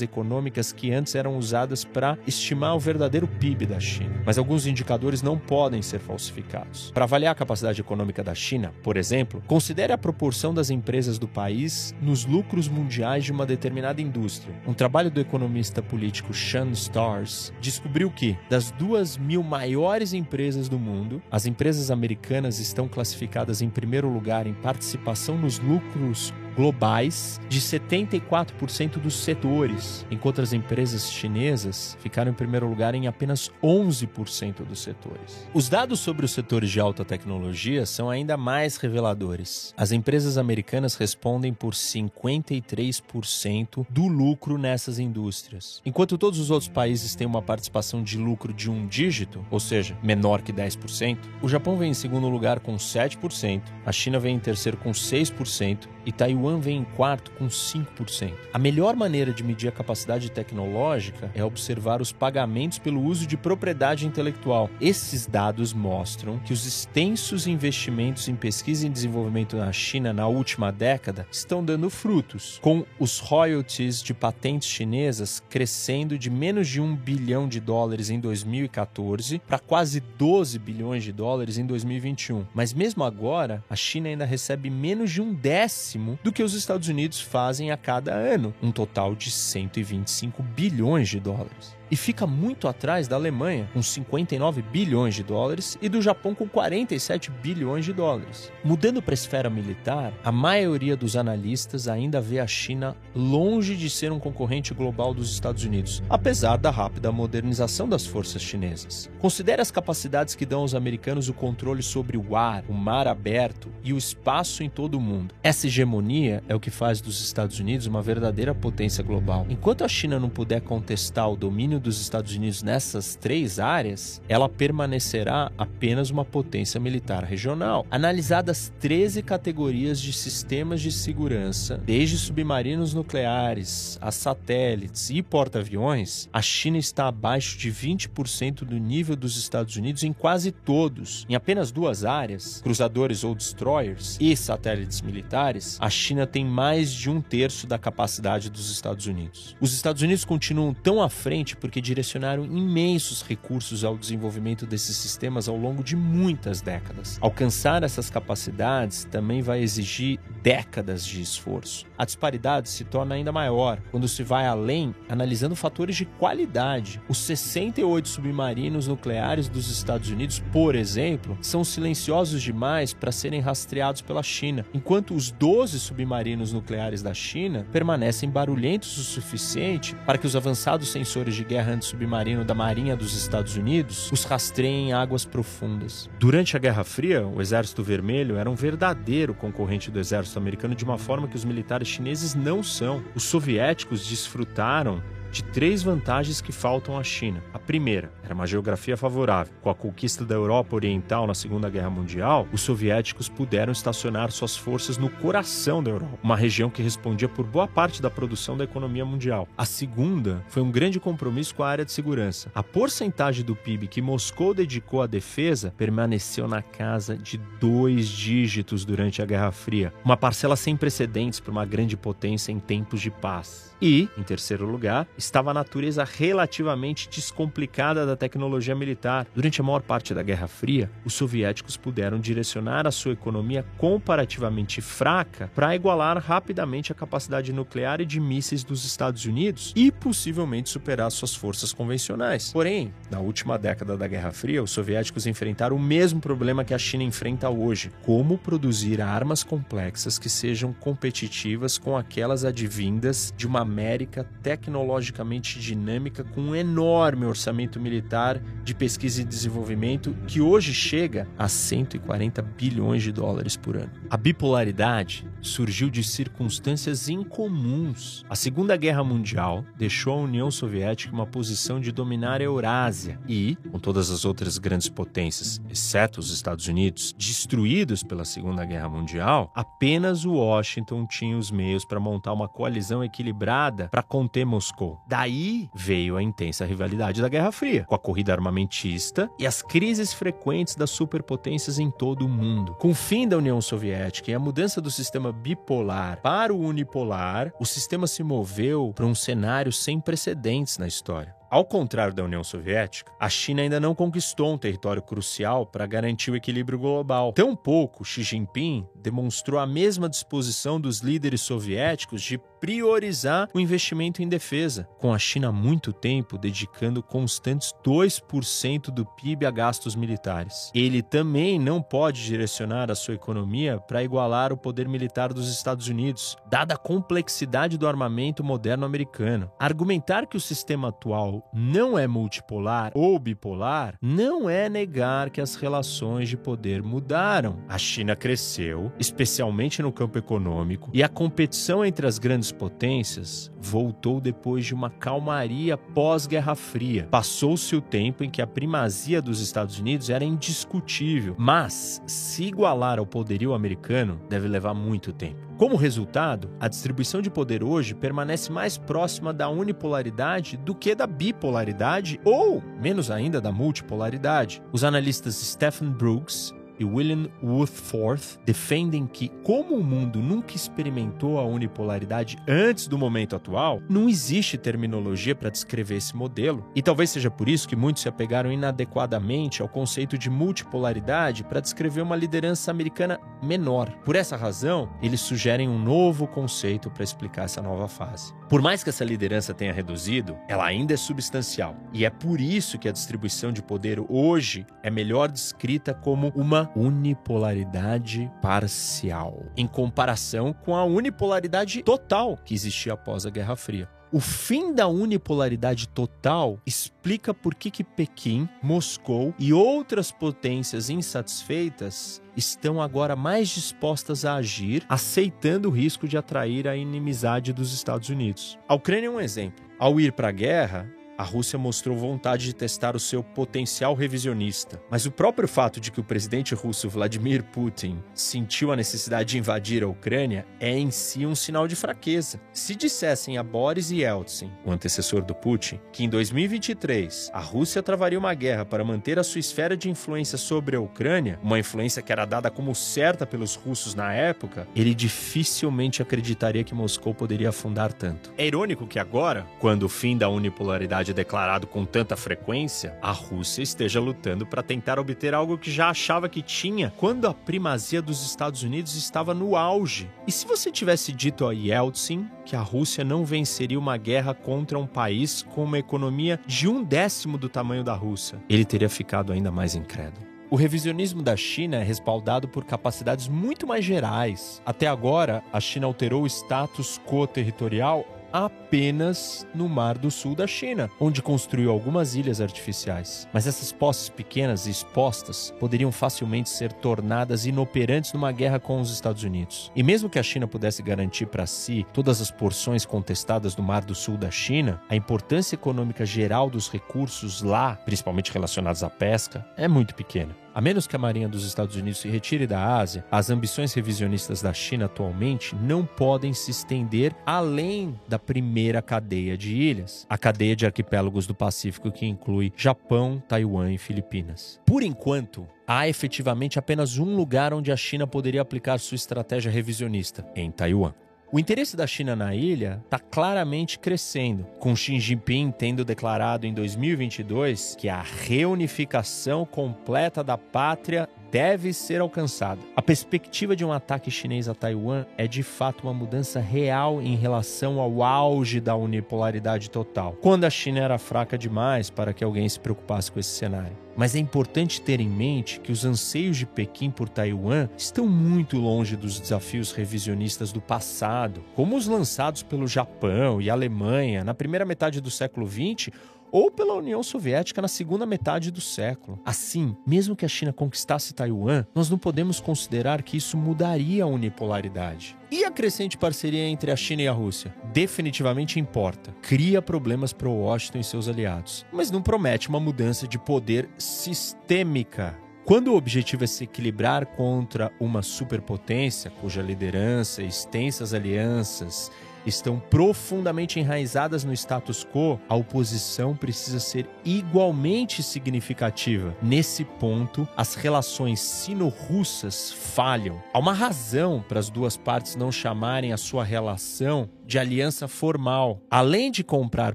econômicas 0.02 0.72
que 0.72 0.92
antes 0.92 1.14
eram 1.14 1.38
usadas 1.38 1.84
para 1.84 2.18
estimar 2.26 2.76
o 2.76 2.80
verdadeiro 2.80 3.26
PIB 3.26 3.66
da 3.66 3.80
China. 3.80 4.20
Mas 4.24 4.38
alguns 4.38 4.66
indicadores 4.66 5.22
não 5.22 5.38
podem 5.38 5.82
ser 5.82 5.98
falsificados. 5.98 6.90
Para 6.92 7.04
avaliar 7.04 7.32
a 7.32 7.34
capacidade 7.34 7.80
econômica 7.80 8.22
da 8.22 8.34
China, 8.34 8.72
por 8.82 8.96
exemplo, 8.96 9.42
considere 9.46 9.92
a 9.92 9.98
proporção 9.98 10.52
das 10.52 10.70
empresas 10.70 11.18
do 11.18 11.26
país 11.26 11.94
nos 12.00 12.24
lucros 12.24 12.68
mundiais 12.68 13.24
de 13.24 13.32
uma 13.32 13.46
determinada 13.46 14.02
indústria. 14.02 14.54
Um 14.66 14.74
trabalho 14.74 15.10
do 15.10 15.20
economista 15.20 15.82
político 15.82 16.34
Sean 16.34 16.70
Stars 16.72 17.52
descobriu 17.60 18.10
que, 18.10 18.36
das 18.50 18.70
duas 18.70 19.16
mil 19.16 19.42
maiores 19.42 20.12
empresas 20.12 20.68
do 20.68 20.78
mundo, 20.78 21.22
as 21.30 21.46
empresas 21.46 21.90
americanas 21.90 22.58
estão 22.58 22.88
classificadas 22.88 23.62
em 23.62 23.70
primeiro 23.70 24.08
lugar 24.08 24.46
em 24.46 24.54
participação 24.54 25.36
nos 25.36 25.58
lucros 25.58 26.32
globais 26.58 27.40
de 27.48 27.60
74% 27.60 28.98
dos 28.98 29.14
setores, 29.14 30.04
enquanto 30.10 30.40
as 30.40 30.52
empresas 30.52 31.08
chinesas 31.08 31.96
ficaram 32.00 32.32
em 32.32 32.34
primeiro 32.34 32.68
lugar 32.68 32.96
em 32.96 33.06
apenas 33.06 33.48
11% 33.62 34.64
dos 34.64 34.80
setores. 34.80 35.46
Os 35.54 35.68
dados 35.68 36.00
sobre 36.00 36.24
os 36.24 36.32
setores 36.32 36.68
de 36.68 36.80
alta 36.80 37.04
tecnologia 37.04 37.86
são 37.86 38.10
ainda 38.10 38.36
mais 38.36 38.76
reveladores. 38.76 39.72
As 39.76 39.92
empresas 39.92 40.36
americanas 40.36 40.96
respondem 40.96 41.54
por 41.54 41.74
53% 41.74 43.86
do 43.88 44.08
lucro 44.08 44.58
nessas 44.58 44.98
indústrias, 44.98 45.80
enquanto 45.86 46.18
todos 46.18 46.40
os 46.40 46.50
outros 46.50 46.68
países 46.68 47.14
têm 47.14 47.24
uma 47.24 47.40
participação 47.40 48.02
de 48.02 48.18
lucro 48.18 48.52
de 48.52 48.68
um 48.68 48.84
dígito, 48.88 49.46
ou 49.48 49.60
seja, 49.60 49.96
menor 50.02 50.42
que 50.42 50.52
10%. 50.52 51.18
O 51.40 51.48
Japão 51.48 51.76
vem 51.76 51.92
em 51.92 51.94
segundo 51.94 52.28
lugar 52.28 52.58
com 52.58 52.74
7%, 52.74 53.62
a 53.86 53.92
China 53.92 54.18
vem 54.18 54.34
em 54.34 54.40
terceiro 54.40 54.76
com 54.76 54.90
6% 54.90 55.86
e 56.08 56.12
Taiwan 56.12 56.58
vem 56.58 56.78
em 56.78 56.84
quarto 56.84 57.30
com 57.32 57.48
5%. 57.48 58.32
A 58.50 58.58
melhor 58.58 58.96
maneira 58.96 59.30
de 59.30 59.44
medir 59.44 59.68
a 59.68 59.72
capacidade 59.72 60.30
tecnológica 60.30 61.30
é 61.34 61.44
observar 61.44 62.00
os 62.00 62.12
pagamentos 62.12 62.78
pelo 62.78 63.02
uso 63.02 63.26
de 63.26 63.36
propriedade 63.36 64.06
intelectual. 64.06 64.70
Esses 64.80 65.26
dados 65.26 65.74
mostram 65.74 66.38
que 66.38 66.54
os 66.54 66.64
extensos 66.64 67.46
investimentos 67.46 68.26
em 68.26 68.34
pesquisa 68.34 68.86
e 68.86 68.88
desenvolvimento 68.88 69.58
na 69.58 69.70
China 69.70 70.10
na 70.10 70.26
última 70.26 70.72
década 70.72 71.26
estão 71.30 71.62
dando 71.62 71.90
frutos, 71.90 72.58
com 72.62 72.86
os 72.98 73.18
royalties 73.18 74.02
de 74.02 74.14
patentes 74.14 74.66
chinesas 74.66 75.42
crescendo 75.50 76.16
de 76.16 76.30
menos 76.30 76.68
de 76.68 76.80
um 76.80 76.96
bilhão 76.96 77.46
de 77.46 77.60
dólares 77.60 78.08
em 78.08 78.18
2014 78.18 79.40
para 79.40 79.58
quase 79.58 80.00
12 80.00 80.58
bilhões 80.58 81.04
de 81.04 81.12
dólares 81.12 81.58
em 81.58 81.66
2021. 81.66 82.46
Mas 82.54 82.72
mesmo 82.72 83.04
agora, 83.04 83.62
a 83.68 83.76
China 83.76 84.08
ainda 84.08 84.24
recebe 84.24 84.70
menos 84.70 85.10
de 85.10 85.20
um 85.20 85.34
décimo 85.34 85.97
do 86.22 86.32
que 86.32 86.42
os 86.42 86.54
Estados 86.54 86.88
Unidos 86.88 87.20
fazem 87.20 87.70
a 87.70 87.76
cada 87.76 88.12
ano, 88.12 88.54
um 88.62 88.70
total 88.70 89.14
de 89.14 89.30
125 89.30 90.42
bilhões 90.42 91.08
de 91.08 91.20
dólares 91.20 91.77
e 91.90 91.96
fica 91.96 92.26
muito 92.26 92.68
atrás 92.68 93.08
da 93.08 93.16
Alemanha, 93.16 93.68
com 93.72 93.82
59 93.82 94.62
bilhões 94.62 95.14
de 95.14 95.22
dólares, 95.22 95.78
e 95.80 95.88
do 95.88 96.02
Japão, 96.02 96.34
com 96.34 96.48
47 96.48 97.30
bilhões 97.30 97.84
de 97.84 97.92
dólares. 97.92 98.52
Mudando 98.64 99.02
para 99.02 99.12
a 99.12 99.14
esfera 99.14 99.50
militar, 99.50 100.12
a 100.24 100.32
maioria 100.32 100.96
dos 100.96 101.16
analistas 101.16 101.88
ainda 101.88 102.20
vê 102.20 102.40
a 102.40 102.46
China 102.46 102.96
longe 103.14 103.76
de 103.76 103.88
ser 103.88 104.12
um 104.12 104.18
concorrente 104.18 104.74
global 104.74 105.14
dos 105.14 105.32
Estados 105.32 105.64
Unidos, 105.64 106.02
apesar 106.08 106.56
da 106.56 106.70
rápida 106.70 107.10
modernização 107.10 107.88
das 107.88 108.06
forças 108.06 108.42
chinesas. 108.42 109.10
Considere 109.18 109.62
as 109.62 109.70
capacidades 109.70 110.34
que 110.34 110.46
dão 110.46 110.60
aos 110.60 110.74
americanos 110.74 111.28
o 111.28 111.34
controle 111.34 111.82
sobre 111.82 112.16
o 112.16 112.36
ar, 112.36 112.64
o 112.68 112.72
mar 112.72 113.06
aberto 113.06 113.68
e 113.82 113.92
o 113.92 113.98
espaço 113.98 114.62
em 114.62 114.68
todo 114.68 114.96
o 114.96 115.00
mundo. 115.00 115.34
Essa 115.42 115.66
hegemonia 115.66 116.42
é 116.48 116.54
o 116.54 116.60
que 116.60 116.70
faz 116.70 117.00
dos 117.00 117.20
Estados 117.20 117.58
Unidos 117.58 117.86
uma 117.86 118.02
verdadeira 118.02 118.54
potência 118.54 119.02
global. 119.02 119.46
Enquanto 119.48 119.84
a 119.84 119.88
China 119.88 120.18
não 120.18 120.28
puder 120.28 120.60
contestar 120.60 121.30
o 121.30 121.36
domínio 121.36 121.77
domínio 121.78 121.80
dos 121.80 122.00
Estados 122.00 122.34
Unidos 122.34 122.62
nessas 122.62 123.14
três 123.14 123.58
áreas, 123.58 124.20
ela 124.28 124.48
permanecerá 124.48 125.50
apenas 125.56 126.10
uma 126.10 126.24
potência 126.24 126.78
militar 126.78 127.24
regional. 127.24 127.86
Analisadas 127.90 128.72
13 128.80 129.22
categorias 129.22 130.00
de 130.00 130.12
sistemas 130.12 130.80
de 130.80 130.92
segurança, 130.92 131.78
desde 131.78 132.18
submarinos 132.18 132.92
nucleares 132.92 133.98
a 134.00 134.10
satélites 134.10 135.10
e 135.10 135.22
porta-aviões, 135.22 136.28
a 136.32 136.42
China 136.42 136.76
está 136.76 137.06
abaixo 137.06 137.56
de 137.56 137.70
20% 137.70 138.64
do 138.64 138.78
nível 138.78 139.16
dos 139.16 139.36
Estados 139.36 139.76
Unidos 139.76 140.02
em 140.02 140.12
quase 140.12 140.50
todos. 140.52 141.24
Em 141.28 141.34
apenas 141.34 141.70
duas 141.70 142.04
áreas, 142.04 142.60
cruzadores 142.60 143.24
ou 143.24 143.34
destroyers 143.34 144.18
e 144.20 144.36
satélites 144.36 145.00
militares, 145.00 145.78
a 145.80 145.88
China 145.88 146.26
tem 146.26 146.44
mais 146.44 146.92
de 146.92 147.08
um 147.08 147.20
terço 147.20 147.66
da 147.66 147.78
capacidade 147.78 148.50
dos 148.50 148.70
Estados 148.70 149.06
Unidos. 149.06 149.56
Os 149.60 149.72
Estados 149.72 150.02
Unidos 150.02 150.24
continuam 150.24 150.74
tão 150.74 151.02
à 151.02 151.08
frente 151.08 151.56
por 151.56 151.67
porque 151.68 151.82
direcionaram 151.82 152.46
imensos 152.46 153.20
recursos 153.20 153.84
ao 153.84 153.98
desenvolvimento 153.98 154.64
desses 154.64 154.96
sistemas 154.96 155.50
ao 155.50 155.56
longo 155.58 155.84
de 155.84 155.94
muitas 155.94 156.62
décadas. 156.62 157.18
Alcançar 157.20 157.82
essas 157.82 158.08
capacidades 158.08 159.04
também 159.04 159.42
vai 159.42 159.60
exigir 159.60 160.18
décadas 160.42 161.04
de 161.04 161.20
esforço. 161.20 161.84
A 161.98 162.06
disparidade 162.06 162.70
se 162.70 162.84
torna 162.84 163.16
ainda 163.16 163.30
maior 163.30 163.82
quando 163.90 164.08
se 164.08 164.22
vai 164.22 164.46
além, 164.46 164.94
analisando 165.10 165.54
fatores 165.54 165.94
de 165.94 166.06
qualidade. 166.06 167.02
Os 167.06 167.18
68 167.18 168.08
submarinos 168.08 168.86
nucleares 168.86 169.46
dos 169.46 169.70
Estados 169.70 170.08
Unidos, 170.08 170.42
por 170.50 170.74
exemplo, 170.74 171.36
são 171.42 171.62
silenciosos 171.62 172.42
demais 172.42 172.94
para 172.94 173.12
serem 173.12 173.40
rastreados 173.40 174.00
pela 174.00 174.22
China, 174.22 174.64
enquanto 174.72 175.14
os 175.14 175.30
12 175.30 175.78
submarinos 175.78 176.50
nucleares 176.50 177.02
da 177.02 177.12
China 177.12 177.66
permanecem 177.70 178.30
barulhentos 178.30 178.96
o 178.96 179.02
suficiente 179.02 179.94
para 180.06 180.16
que 180.16 180.26
os 180.26 180.34
avançados 180.34 180.88
sensores 180.88 181.34
de 181.34 181.44
guerra 181.44 181.57
guerra 181.58 181.72
antissubmarino 181.72 182.44
da 182.44 182.54
Marinha 182.54 182.94
dos 182.94 183.16
Estados 183.16 183.56
Unidos 183.56 184.12
os 184.12 184.22
rastreiem 184.22 184.90
em 184.90 184.92
águas 184.92 185.24
profundas. 185.24 186.08
Durante 186.16 186.56
a 186.56 186.60
Guerra 186.60 186.84
Fria, 186.84 187.26
o 187.26 187.40
Exército 187.40 187.82
Vermelho 187.82 188.36
era 188.36 188.48
um 188.48 188.54
verdadeiro 188.54 189.34
concorrente 189.34 189.90
do 189.90 189.98
exército 189.98 190.38
americano 190.38 190.72
de 190.72 190.84
uma 190.84 190.96
forma 190.96 191.26
que 191.26 191.34
os 191.34 191.44
militares 191.44 191.88
chineses 191.88 192.32
não 192.32 192.62
são. 192.62 193.02
Os 193.12 193.24
soviéticos 193.24 194.06
desfrutaram 194.06 195.02
de 195.30 195.42
três 195.44 195.82
vantagens 195.82 196.40
que 196.40 196.52
faltam 196.52 196.98
à 196.98 197.04
China. 197.04 197.42
A 197.52 197.58
primeira 197.58 198.12
era 198.22 198.34
uma 198.34 198.46
geografia 198.46 198.96
favorável. 198.96 199.52
Com 199.62 199.70
a 199.70 199.74
conquista 199.74 200.24
da 200.24 200.34
Europa 200.34 200.74
Oriental 200.74 201.26
na 201.26 201.34
Segunda 201.34 201.70
Guerra 201.70 201.90
Mundial, 201.90 202.46
os 202.52 202.60
soviéticos 202.60 203.28
puderam 203.28 203.72
estacionar 203.72 204.30
suas 204.30 204.56
forças 204.56 204.98
no 204.98 205.08
coração 205.08 205.82
da 205.82 205.90
Europa, 205.90 206.18
uma 206.22 206.36
região 206.36 206.70
que 206.70 206.82
respondia 206.82 207.28
por 207.28 207.46
boa 207.46 207.66
parte 207.66 208.00
da 208.00 208.10
produção 208.10 208.56
da 208.56 208.64
economia 208.64 209.04
mundial. 209.04 209.48
A 209.56 209.64
segunda 209.64 210.42
foi 210.48 210.62
um 210.62 210.70
grande 210.70 211.00
compromisso 211.00 211.54
com 211.54 211.62
a 211.62 211.68
área 211.68 211.84
de 211.84 211.92
segurança. 211.92 212.50
A 212.54 212.62
porcentagem 212.62 213.44
do 213.44 213.56
PIB 213.56 213.88
que 213.88 214.02
Moscou 214.02 214.54
dedicou 214.54 215.02
à 215.02 215.06
defesa 215.06 215.72
permaneceu 215.76 216.46
na 216.48 216.62
casa 216.62 217.16
de 217.16 217.38
dois 217.60 218.08
dígitos 218.08 218.84
durante 218.84 219.22
a 219.22 219.26
Guerra 219.26 219.52
Fria, 219.52 219.92
uma 220.04 220.16
parcela 220.16 220.56
sem 220.56 220.76
precedentes 220.76 221.40
para 221.40 221.52
uma 221.52 221.64
grande 221.64 221.96
potência 221.96 222.52
em 222.52 222.58
tempos 222.58 223.00
de 223.00 223.10
paz. 223.10 223.67
E, 223.80 224.08
em 224.18 224.22
terceiro 224.22 224.66
lugar, 224.66 225.06
estava 225.16 225.52
a 225.52 225.54
natureza 225.54 226.04
relativamente 226.04 227.08
descomplicada 227.08 228.04
da 228.04 228.16
tecnologia 228.16 228.74
militar. 228.74 229.26
Durante 229.34 229.60
a 229.60 229.64
maior 229.64 229.82
parte 229.82 230.12
da 230.12 230.22
Guerra 230.22 230.48
Fria, 230.48 230.90
os 231.04 231.14
soviéticos 231.14 231.76
puderam 231.76 232.18
direcionar 232.18 232.86
a 232.86 232.90
sua 232.90 233.12
economia 233.12 233.64
comparativamente 233.76 234.80
fraca 234.80 235.50
para 235.54 235.74
igualar 235.76 236.18
rapidamente 236.18 236.90
a 236.90 236.94
capacidade 236.94 237.52
nuclear 237.52 238.00
e 238.00 238.06
de 238.06 238.18
mísseis 238.18 238.64
dos 238.64 238.84
Estados 238.84 239.24
Unidos 239.24 239.72
e 239.76 239.92
possivelmente 239.92 240.70
superar 240.70 241.10
suas 241.10 241.34
forças 241.34 241.72
convencionais. 241.72 242.52
Porém, 242.52 242.92
na 243.10 243.20
última 243.20 243.56
década 243.56 243.96
da 243.96 244.08
Guerra 244.08 244.32
Fria, 244.32 244.62
os 244.62 244.72
soviéticos 244.72 245.26
enfrentaram 245.26 245.76
o 245.76 245.80
mesmo 245.80 246.20
problema 246.20 246.64
que 246.64 246.74
a 246.74 246.78
China 246.78 247.04
enfrenta 247.04 247.48
hoje: 247.48 247.92
como 248.02 248.36
produzir 248.38 249.00
armas 249.00 249.44
complexas 249.44 250.18
que 250.18 250.28
sejam 250.28 250.72
competitivas 250.72 251.78
com 251.78 251.96
aquelas 251.96 252.44
advindas 252.44 253.32
de 253.36 253.46
uma 253.46 253.67
América 253.68 254.24
tecnologicamente 254.42 255.60
dinâmica 255.60 256.24
com 256.24 256.40
um 256.40 256.56
enorme 256.56 257.26
orçamento 257.26 257.78
militar 257.78 258.42
de 258.64 258.74
pesquisa 258.74 259.20
e 259.20 259.24
desenvolvimento 259.24 260.16
que 260.26 260.40
hoje 260.40 260.72
chega 260.72 261.28
a 261.38 261.48
140 261.48 262.40
bilhões 262.42 263.02
de 263.02 263.12
dólares 263.12 263.56
por 263.56 263.76
ano. 263.76 263.92
A 264.10 264.16
bipolaridade 264.16 265.26
surgiu 265.40 265.90
de 265.90 266.02
circunstâncias 266.02 267.08
incomuns. 267.08 268.24
A 268.28 268.34
Segunda 268.34 268.76
Guerra 268.76 269.04
Mundial 269.04 269.64
deixou 269.76 270.14
a 270.14 270.22
União 270.22 270.50
Soviética 270.50 271.14
uma 271.14 271.26
posição 271.26 271.78
de 271.78 271.92
dominar 271.92 272.40
a 272.40 272.44
Eurásia 272.44 273.20
e, 273.28 273.56
com 273.70 273.78
todas 273.78 274.10
as 274.10 274.24
outras 274.24 274.58
grandes 274.58 274.88
potências, 274.88 275.60
exceto 275.68 276.20
os 276.20 276.32
Estados 276.32 276.66
Unidos, 276.66 277.14
destruídos 277.16 278.02
pela 278.02 278.24
Segunda 278.24 278.64
Guerra 278.64 278.88
Mundial, 278.88 279.52
apenas 279.54 280.24
Washington 280.24 281.06
tinha 281.06 281.36
os 281.36 281.50
meios 281.50 281.84
para 281.84 282.00
montar 282.00 282.32
uma 282.32 282.48
coalizão 282.48 283.04
equilibrada 283.04 283.57
para 283.90 284.02
conter 284.02 284.44
Moscou. 284.44 284.98
Daí 285.08 285.68
veio 285.74 286.16
a 286.16 286.22
intensa 286.22 286.64
rivalidade 286.64 287.20
da 287.20 287.28
Guerra 287.28 287.50
Fria, 287.50 287.84
com 287.84 287.94
a 287.94 287.98
corrida 287.98 288.32
armamentista 288.32 289.28
e 289.38 289.46
as 289.46 289.62
crises 289.62 290.12
frequentes 290.12 290.74
das 290.76 290.90
superpotências 290.90 291.78
em 291.78 291.90
todo 291.90 292.24
o 292.24 292.28
mundo. 292.28 292.74
Com 292.76 292.90
o 292.90 292.94
fim 292.94 293.26
da 293.26 293.36
União 293.36 293.60
Soviética 293.60 294.30
e 294.30 294.34
a 294.34 294.38
mudança 294.38 294.80
do 294.80 294.90
sistema 294.90 295.32
bipolar 295.32 296.20
para 296.22 296.54
o 296.54 296.60
unipolar, 296.60 297.52
o 297.58 297.66
sistema 297.66 298.06
se 298.06 298.22
moveu 298.22 298.92
para 298.94 299.06
um 299.06 299.14
cenário 299.14 299.72
sem 299.72 300.00
precedentes 300.00 300.78
na 300.78 300.86
história. 300.86 301.38
Ao 301.50 301.64
contrário 301.64 302.12
da 302.12 302.22
União 302.22 302.44
Soviética, 302.44 303.10
a 303.18 303.26
China 303.30 303.62
ainda 303.62 303.80
não 303.80 303.94
conquistou 303.94 304.52
um 304.52 304.58
território 304.58 305.00
crucial 305.00 305.64
para 305.64 305.86
garantir 305.86 306.30
o 306.30 306.36
equilíbrio 306.36 306.78
global. 306.78 307.32
Tampouco 307.32 308.04
Xi 308.04 308.22
Jinping 308.22 308.86
demonstrou 308.94 309.58
a 309.58 309.66
mesma 309.66 310.10
disposição 310.10 310.78
dos 310.78 311.00
líderes 311.00 311.40
soviéticos 311.40 312.20
de 312.20 312.38
priorizar 312.60 313.48
o 313.54 313.60
investimento 313.60 314.22
em 314.22 314.28
defesa, 314.28 314.88
com 314.98 315.12
a 315.12 315.18
China 315.18 315.48
há 315.48 315.52
muito 315.52 315.92
tempo 315.92 316.38
dedicando 316.38 317.02
constantes 317.02 317.72
2% 317.84 318.90
do 318.90 319.04
PIB 319.04 319.46
a 319.46 319.50
gastos 319.50 319.94
militares. 319.94 320.70
Ele 320.74 321.02
também 321.02 321.58
não 321.58 321.80
pode 321.80 322.24
direcionar 322.24 322.90
a 322.90 322.94
sua 322.94 323.14
economia 323.14 323.78
para 323.78 324.02
igualar 324.02 324.52
o 324.52 324.56
poder 324.56 324.88
militar 324.88 325.32
dos 325.32 325.50
Estados 325.50 325.88
Unidos, 325.88 326.36
dada 326.50 326.74
a 326.74 326.78
complexidade 326.78 327.78
do 327.78 327.86
armamento 327.86 328.42
moderno 328.44 328.84
americano. 328.84 329.50
Argumentar 329.58 330.26
que 330.26 330.36
o 330.36 330.40
sistema 330.40 330.88
atual 330.88 331.48
não 331.52 331.98
é 331.98 332.06
multipolar 332.06 332.92
ou 332.94 333.18
bipolar, 333.18 333.96
não 334.00 334.48
é 334.48 334.68
negar 334.68 335.30
que 335.30 335.40
as 335.40 335.54
relações 335.54 336.28
de 336.28 336.36
poder 336.36 336.82
mudaram. 336.82 337.58
A 337.68 337.78
China 337.78 338.16
cresceu, 338.16 338.92
especialmente 338.98 339.82
no 339.82 339.92
campo 339.92 340.18
econômico, 340.18 340.90
e 340.92 341.02
a 341.02 341.08
competição 341.08 341.84
entre 341.84 342.06
as 342.06 342.18
grandes 342.18 342.47
potências 342.52 343.50
voltou 343.60 344.20
depois 344.20 344.64
de 344.64 344.74
uma 344.74 344.90
calmaria 344.90 345.76
pós-Guerra 345.76 346.54
Fria. 346.54 347.08
Passou-se 347.10 347.74
o 347.74 347.80
tempo 347.80 348.24
em 348.24 348.30
que 348.30 348.42
a 348.42 348.46
primazia 348.46 349.20
dos 349.20 349.40
Estados 349.40 349.78
Unidos 349.78 350.10
era 350.10 350.24
indiscutível, 350.24 351.34
mas 351.38 352.02
se 352.06 352.44
igualar 352.44 352.98
ao 352.98 353.06
poderio 353.06 353.54
americano 353.54 354.20
deve 354.28 354.48
levar 354.48 354.74
muito 354.74 355.12
tempo. 355.12 355.48
Como 355.58 355.74
resultado, 355.74 356.50
a 356.60 356.68
distribuição 356.68 357.20
de 357.20 357.28
poder 357.28 357.64
hoje 357.64 357.92
permanece 357.92 358.52
mais 358.52 358.78
próxima 358.78 359.32
da 359.32 359.48
unipolaridade 359.48 360.56
do 360.56 360.72
que 360.72 360.94
da 360.94 361.04
bipolaridade 361.04 362.20
ou, 362.24 362.62
menos 362.80 363.10
ainda, 363.10 363.40
da 363.40 363.50
multipolaridade. 363.50 364.62
Os 364.72 364.84
analistas 364.84 365.34
Stephen 365.34 365.90
Brooks 365.90 366.54
e 366.78 366.84
William 366.84 367.28
Woodforth 367.42 368.38
defendem 368.44 369.06
que, 369.06 369.28
como 369.42 369.76
o 369.76 369.84
mundo 369.84 370.20
nunca 370.20 370.54
experimentou 370.54 371.38
a 371.38 371.44
unipolaridade 371.44 372.38
antes 372.46 372.86
do 372.86 372.98
momento 372.98 373.36
atual, 373.36 373.80
não 373.88 374.08
existe 374.08 374.56
terminologia 374.56 375.34
para 375.34 375.50
descrever 375.50 375.96
esse 375.96 376.16
modelo, 376.16 376.64
e 376.74 376.82
talvez 376.82 377.10
seja 377.10 377.30
por 377.30 377.48
isso 377.48 377.68
que 377.68 377.76
muitos 377.76 378.02
se 378.02 378.08
apegaram 378.08 378.52
inadequadamente 378.52 379.62
ao 379.62 379.68
conceito 379.68 380.16
de 380.16 380.30
multipolaridade 380.30 381.44
para 381.44 381.60
descrever 381.60 382.02
uma 382.02 382.16
liderança 382.16 382.70
americana 382.70 383.18
menor. 383.42 383.90
Por 384.04 384.16
essa 384.16 384.36
razão, 384.36 384.88
eles 385.02 385.20
sugerem 385.20 385.68
um 385.68 385.78
novo 385.78 386.26
conceito 386.26 386.90
para 386.90 387.04
explicar 387.04 387.44
essa 387.44 387.62
nova 387.62 387.88
fase. 387.88 388.34
Por 388.48 388.62
mais 388.62 388.82
que 388.82 388.90
essa 388.90 389.04
liderança 389.04 389.52
tenha 389.52 389.72
reduzido, 389.72 390.36
ela 390.48 390.64
ainda 390.64 390.94
é 390.94 390.96
substancial, 390.96 391.76
e 391.92 392.04
é 392.04 392.10
por 392.10 392.40
isso 392.40 392.78
que 392.78 392.88
a 392.88 392.92
distribuição 392.92 393.52
de 393.52 393.62
poder 393.62 394.00
hoje 394.08 394.66
é 394.82 394.90
melhor 394.90 395.30
descrita 395.30 395.92
como 395.92 396.32
uma 396.34 396.67
unipolaridade 396.74 398.30
parcial, 398.40 399.44
em 399.56 399.66
comparação 399.66 400.52
com 400.52 400.74
a 400.74 400.84
unipolaridade 400.84 401.82
total 401.82 402.38
que 402.44 402.54
existia 402.54 402.92
após 402.92 403.26
a 403.26 403.30
Guerra 403.30 403.56
Fria. 403.56 403.88
O 404.10 404.20
fim 404.20 404.72
da 404.72 404.88
unipolaridade 404.88 405.86
total 405.86 406.58
explica 406.64 407.34
por 407.34 407.54
que, 407.54 407.70
que 407.70 407.84
Pequim, 407.84 408.48
Moscou 408.62 409.34
e 409.38 409.52
outras 409.52 410.10
potências 410.10 410.88
insatisfeitas 410.88 412.22
estão 412.34 412.80
agora 412.80 413.14
mais 413.14 413.50
dispostas 413.50 414.24
a 414.24 414.36
agir, 414.36 414.82
aceitando 414.88 415.68
o 415.68 415.72
risco 415.72 416.08
de 416.08 416.16
atrair 416.16 416.66
a 416.66 416.74
inimizade 416.74 417.52
dos 417.52 417.74
Estados 417.74 418.08
Unidos. 418.08 418.58
A 418.66 418.74
Ucrânia 418.74 419.08
é 419.08 419.10
um 419.10 419.20
exemplo. 419.20 419.62
Ao 419.78 420.00
ir 420.00 420.12
para 420.12 420.28
a 420.28 420.32
guerra, 420.32 420.90
a 421.18 421.24
Rússia 421.24 421.58
mostrou 421.58 421.96
vontade 421.96 422.44
de 422.44 422.54
testar 422.54 422.94
o 422.94 423.00
seu 423.00 423.24
potencial 423.24 423.92
revisionista. 423.92 424.80
Mas 424.88 425.04
o 425.04 425.10
próprio 425.10 425.48
fato 425.48 425.80
de 425.80 425.90
que 425.90 425.98
o 425.98 426.04
presidente 426.04 426.54
russo 426.54 426.88
Vladimir 426.88 427.42
Putin 427.42 427.98
sentiu 428.14 428.70
a 428.70 428.76
necessidade 428.76 429.30
de 429.30 429.38
invadir 429.38 429.82
a 429.82 429.88
Ucrânia 429.88 430.46
é 430.60 430.78
em 430.78 430.92
si 430.92 431.26
um 431.26 431.34
sinal 431.34 431.66
de 431.66 431.74
fraqueza. 431.74 432.40
Se 432.52 432.76
dissessem 432.76 433.36
a 433.36 433.42
Boris 433.42 433.90
Yeltsin, 433.90 434.52
o 434.64 434.70
antecessor 434.70 435.24
do 435.24 435.34
Putin, 435.34 435.80
que 435.92 436.04
em 436.04 436.08
2023 436.08 437.30
a 437.34 437.40
Rússia 437.40 437.82
travaria 437.82 438.18
uma 438.18 438.32
guerra 438.32 438.64
para 438.64 438.84
manter 438.84 439.18
a 439.18 439.24
sua 439.24 439.40
esfera 439.40 439.76
de 439.76 439.90
influência 439.90 440.38
sobre 440.38 440.76
a 440.76 440.80
Ucrânia, 440.80 441.40
uma 441.42 441.58
influência 441.58 442.00
que 442.00 442.12
era 442.12 442.24
dada 442.24 442.48
como 442.48 442.74
certa 442.76 443.26
pelos 443.26 443.56
russos 443.56 443.94
na 443.94 444.12
época, 444.14 444.68
ele 444.74 444.94
dificilmente 444.94 446.00
acreditaria 446.00 446.62
que 446.62 446.74
Moscou 446.74 447.12
poderia 447.12 447.48
afundar 447.48 447.92
tanto. 447.92 448.32
É 448.38 448.46
irônico 448.46 448.86
que 448.86 449.00
agora, 449.00 449.44
quando 449.58 449.82
o 449.82 449.88
fim 449.88 450.16
da 450.16 450.28
unipolaridade 450.28 451.07
declarado 451.12 451.66
com 451.66 451.84
tanta 451.84 452.16
frequência, 452.16 452.96
a 453.02 453.12
Rússia 453.12 453.62
esteja 453.62 454.00
lutando 454.00 454.46
para 454.46 454.62
tentar 454.62 454.98
obter 454.98 455.34
algo 455.34 455.58
que 455.58 455.70
já 455.70 455.90
achava 455.90 456.28
que 456.28 456.42
tinha 456.42 456.92
quando 456.96 457.26
a 457.26 457.34
primazia 457.34 458.00
dos 458.00 458.24
Estados 458.24 458.62
Unidos 458.62 458.94
estava 458.94 459.34
no 459.34 459.56
auge. 459.56 460.10
E 460.26 460.32
se 460.32 460.46
você 460.46 460.70
tivesse 460.70 461.12
dito 461.12 461.46
a 461.46 461.52
Yeltsin 461.52 462.28
que 462.44 462.56
a 462.56 462.60
Rússia 462.60 463.04
não 463.04 463.24
venceria 463.24 463.78
uma 463.78 463.96
guerra 463.96 464.34
contra 464.34 464.78
um 464.78 464.86
país 464.86 465.42
com 465.42 465.64
uma 465.64 465.78
economia 465.78 466.40
de 466.46 466.66
um 466.66 466.82
décimo 466.82 467.36
do 467.36 467.48
tamanho 467.48 467.84
da 467.84 467.94
Rússia, 467.94 468.38
ele 468.48 468.64
teria 468.64 468.88
ficado 468.88 469.32
ainda 469.32 469.50
mais 469.50 469.74
incrédulo. 469.74 470.26
O 470.50 470.56
revisionismo 470.56 471.22
da 471.22 471.36
China 471.36 471.76
é 471.76 471.82
respaldado 471.82 472.48
por 472.48 472.64
capacidades 472.64 473.28
muito 473.28 473.66
mais 473.66 473.84
gerais. 473.84 474.62
Até 474.64 474.86
agora, 474.86 475.42
a 475.52 475.60
China 475.60 475.86
alterou 475.86 476.22
o 476.22 476.26
status 476.26 476.98
quo 477.06 477.26
territorial 477.26 478.06
apenas 478.32 479.46
no 479.54 479.68
Mar 479.68 479.96
do 479.96 480.10
Sul 480.10 480.34
da 480.34 480.46
China, 480.46 480.90
onde 481.00 481.22
construiu 481.22 481.70
algumas 481.70 482.14
ilhas 482.14 482.40
artificiais. 482.40 483.28
Mas 483.32 483.46
essas 483.46 483.72
posses 483.72 484.08
pequenas 484.08 484.66
e 484.66 484.70
expostas 484.70 485.52
poderiam 485.58 485.92
facilmente 485.92 486.48
ser 486.48 486.72
tornadas 486.72 487.46
inoperantes 487.46 488.12
numa 488.12 488.32
guerra 488.32 488.58
com 488.58 488.80
os 488.80 488.92
Estados 488.92 489.22
Unidos. 489.22 489.72
E 489.74 489.82
mesmo 489.82 490.08
que 490.08 490.18
a 490.18 490.22
China 490.22 490.46
pudesse 490.46 490.82
garantir 490.82 491.26
para 491.26 491.46
si 491.46 491.86
todas 491.92 492.20
as 492.20 492.30
porções 492.30 492.84
contestadas 492.84 493.54
do 493.54 493.62
Mar 493.62 493.84
do 493.84 493.94
Sul 493.94 494.16
da 494.16 494.30
China, 494.30 494.80
a 494.88 494.96
importância 494.96 495.54
econômica 495.54 496.04
geral 496.04 496.50
dos 496.50 496.70
recursos 496.70 497.42
lá, 497.42 497.76
principalmente 497.84 498.32
relacionados 498.32 498.82
à 498.82 498.90
pesca, 498.90 499.46
é 499.56 499.68
muito 499.68 499.94
pequena. 499.94 500.34
A 500.58 500.60
menos 500.60 500.88
que 500.88 500.96
a 500.96 500.98
Marinha 500.98 501.28
dos 501.28 501.44
Estados 501.46 501.76
Unidos 501.76 502.00
se 502.00 502.08
retire 502.08 502.44
da 502.44 502.78
Ásia, 502.78 503.04
as 503.12 503.30
ambições 503.30 503.72
revisionistas 503.74 504.42
da 504.42 504.52
China 504.52 504.86
atualmente 504.86 505.54
não 505.54 505.86
podem 505.86 506.32
se 506.32 506.50
estender 506.50 507.14
além 507.24 507.94
da 508.08 508.18
primeira 508.18 508.82
cadeia 508.82 509.38
de 509.38 509.54
ilhas, 509.54 510.04
a 510.10 510.18
cadeia 510.18 510.56
de 510.56 510.66
arquipélagos 510.66 511.28
do 511.28 511.34
Pacífico 511.34 511.92
que 511.92 512.06
inclui 512.06 512.52
Japão, 512.56 513.22
Taiwan 513.28 513.70
e 513.70 513.78
Filipinas. 513.78 514.60
Por 514.66 514.82
enquanto, 514.82 515.46
há 515.64 515.88
efetivamente 515.88 516.58
apenas 516.58 516.98
um 516.98 517.14
lugar 517.14 517.54
onde 517.54 517.70
a 517.70 517.76
China 517.76 518.04
poderia 518.04 518.42
aplicar 518.42 518.80
sua 518.80 518.96
estratégia 518.96 519.52
revisionista: 519.52 520.26
em 520.34 520.50
Taiwan. 520.50 520.92
O 521.30 521.38
interesse 521.38 521.76
da 521.76 521.86
China 521.86 522.16
na 522.16 522.34
ilha 522.34 522.80
está 522.86 522.98
claramente 522.98 523.78
crescendo, 523.78 524.46
com 524.58 524.74
Xi 524.74 524.98
Jinping 524.98 525.50
tendo 525.50 525.84
declarado 525.84 526.46
em 526.46 526.54
2022 526.54 527.76
que 527.76 527.86
a 527.86 528.00
reunificação 528.00 529.44
completa 529.44 530.24
da 530.24 530.38
pátria 530.38 531.06
deve 531.30 531.72
ser 531.72 532.00
alcançada. 532.00 532.60
A 532.74 532.82
perspectiva 532.82 533.54
de 533.54 533.64
um 533.64 533.72
ataque 533.72 534.10
chinês 534.10 534.48
a 534.48 534.54
Taiwan 534.54 535.04
é 535.16 535.26
de 535.26 535.42
fato 535.42 535.82
uma 535.82 535.94
mudança 535.94 536.40
real 536.40 537.00
em 537.02 537.16
relação 537.16 537.80
ao 537.80 538.02
auge 538.02 538.60
da 538.60 538.74
unipolaridade 538.74 539.70
total, 539.70 540.16
quando 540.20 540.44
a 540.44 540.50
China 540.50 540.80
era 540.80 540.98
fraca 540.98 541.36
demais 541.36 541.90
para 541.90 542.12
que 542.12 542.24
alguém 542.24 542.48
se 542.48 542.58
preocupasse 542.58 543.10
com 543.10 543.20
esse 543.20 543.30
cenário. 543.30 543.76
Mas 543.96 544.14
é 544.14 544.20
importante 544.20 544.80
ter 544.80 545.00
em 545.00 545.08
mente 545.08 545.58
que 545.58 545.72
os 545.72 545.84
anseios 545.84 546.36
de 546.36 546.46
Pequim 546.46 546.88
por 546.88 547.08
Taiwan 547.08 547.68
estão 547.76 548.06
muito 548.06 548.56
longe 548.56 548.96
dos 548.96 549.18
desafios 549.18 549.72
revisionistas 549.72 550.52
do 550.52 550.60
passado, 550.60 551.42
como 551.56 551.76
os 551.76 551.88
lançados 551.88 552.44
pelo 552.44 552.68
Japão 552.68 553.40
e 553.40 553.50
Alemanha 553.50 554.22
na 554.22 554.34
primeira 554.34 554.64
metade 554.64 555.00
do 555.00 555.10
século 555.10 555.48
XX 555.48 555.90
ou 556.30 556.50
pela 556.50 556.74
União 556.74 557.02
Soviética 557.02 557.62
na 557.62 557.68
segunda 557.68 558.06
metade 558.06 558.50
do 558.50 558.60
século. 558.60 559.20
Assim, 559.24 559.76
mesmo 559.86 560.16
que 560.16 560.24
a 560.24 560.28
China 560.28 560.52
conquistasse 560.52 561.14
Taiwan, 561.14 561.64
nós 561.74 561.90
não 561.90 561.98
podemos 561.98 562.40
considerar 562.40 563.02
que 563.02 563.16
isso 563.16 563.36
mudaria 563.36 564.04
a 564.04 564.06
unipolaridade. 564.06 565.16
E 565.30 565.44
a 565.44 565.50
crescente 565.50 565.98
parceria 565.98 566.46
entre 566.48 566.70
a 566.70 566.76
China 566.76 567.02
e 567.02 567.08
a 567.08 567.12
Rússia? 567.12 567.54
Definitivamente 567.72 568.58
importa. 568.58 569.14
Cria 569.22 569.60
problemas 569.60 570.12
para 570.12 570.28
Washington 570.28 570.78
e 570.78 570.84
seus 570.84 571.08
aliados, 571.08 571.66
mas 571.72 571.90
não 571.90 572.02
promete 572.02 572.48
uma 572.48 572.60
mudança 572.60 573.06
de 573.06 573.18
poder 573.18 573.68
sistêmica. 573.76 575.18
Quando 575.48 575.68
o 575.68 575.76
objetivo 575.76 576.24
é 576.24 576.26
se 576.26 576.44
equilibrar 576.44 577.06
contra 577.06 577.72
uma 577.80 578.02
superpotência 578.02 579.10
cuja 579.10 579.40
liderança, 579.40 580.22
extensas 580.22 580.92
alianças 580.92 581.90
estão 582.26 582.58
profundamente 582.58 583.58
enraizadas 583.58 584.24
no 584.24 584.32
status 584.32 584.84
quo, 584.84 585.20
a 585.28 585.34
oposição 585.34 586.16
precisa 586.16 586.60
ser 586.60 586.88
igualmente 587.04 588.02
significativa. 588.02 589.16
Nesse 589.22 589.64
ponto, 589.64 590.28
as 590.36 590.54
relações 590.54 591.20
sino-russas 591.20 592.52
falham. 592.52 593.22
Há 593.32 593.38
uma 593.38 593.52
razão 593.52 594.24
para 594.28 594.38
as 594.38 594.50
duas 594.50 594.76
partes 594.76 595.16
não 595.16 595.32
chamarem 595.32 595.92
a 595.92 595.96
sua 595.96 596.24
relação 596.24 597.08
de 597.24 597.38
aliança 597.38 597.86
formal. 597.86 598.60
Além 598.70 599.10
de 599.10 599.22
comprar 599.22 599.74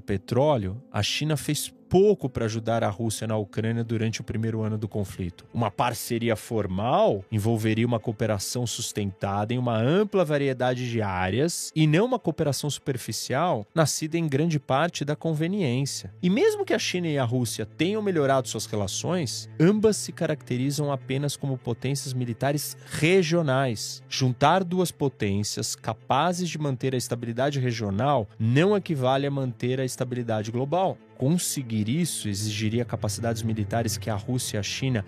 petróleo, 0.00 0.82
a 0.90 1.02
China 1.02 1.36
fez 1.36 1.72
pouco 1.94 2.28
para 2.28 2.46
ajudar 2.46 2.82
a 2.82 2.88
Rússia 2.88 3.24
na 3.24 3.36
Ucrânia 3.36 3.84
durante 3.84 4.20
o 4.20 4.24
primeiro 4.24 4.62
ano 4.62 4.76
do 4.76 4.88
conflito. 4.88 5.46
Uma 5.54 5.70
parceria 5.70 6.34
formal 6.34 7.24
envolveria 7.30 7.86
uma 7.86 8.00
cooperação 8.00 8.66
sustentada 8.66 9.54
em 9.54 9.58
uma 9.58 9.78
ampla 9.78 10.24
variedade 10.24 10.90
de 10.90 11.00
áreas 11.00 11.70
e 11.72 11.86
não 11.86 12.06
uma 12.06 12.18
cooperação 12.18 12.68
superficial 12.68 13.64
nascida 13.72 14.18
em 14.18 14.26
grande 14.26 14.58
parte 14.58 15.04
da 15.04 15.14
conveniência. 15.14 16.12
E 16.20 16.28
mesmo 16.28 16.64
que 16.64 16.74
a 16.74 16.80
China 16.80 17.06
e 17.06 17.16
a 17.16 17.22
Rússia 17.22 17.64
tenham 17.64 18.02
melhorado 18.02 18.48
suas 18.48 18.66
relações, 18.66 19.48
ambas 19.60 19.96
se 19.96 20.10
caracterizam 20.10 20.90
apenas 20.90 21.36
como 21.36 21.56
potências 21.56 22.12
militares 22.12 22.76
regionais. 22.90 24.02
Juntar 24.08 24.64
duas 24.64 24.90
potências 24.90 25.76
capazes 25.76 26.48
de 26.48 26.58
manter 26.58 26.92
a 26.92 26.98
estabilidade 26.98 27.60
regional 27.60 28.26
não 28.36 28.76
equivale 28.76 29.28
a 29.28 29.30
manter 29.30 29.78
a 29.78 29.84
estabilidade 29.84 30.50
global. 30.50 30.98
Conseguir 31.16 31.88
isso 31.88 32.28
exigiria 32.28 32.84
capacidades 32.84 33.42
militares 33.42 33.96
que 33.96 34.10
a 34.10 34.14
Rússia 34.14 34.56
e 34.56 34.60
a 34.60 34.62
China 34.62 35.04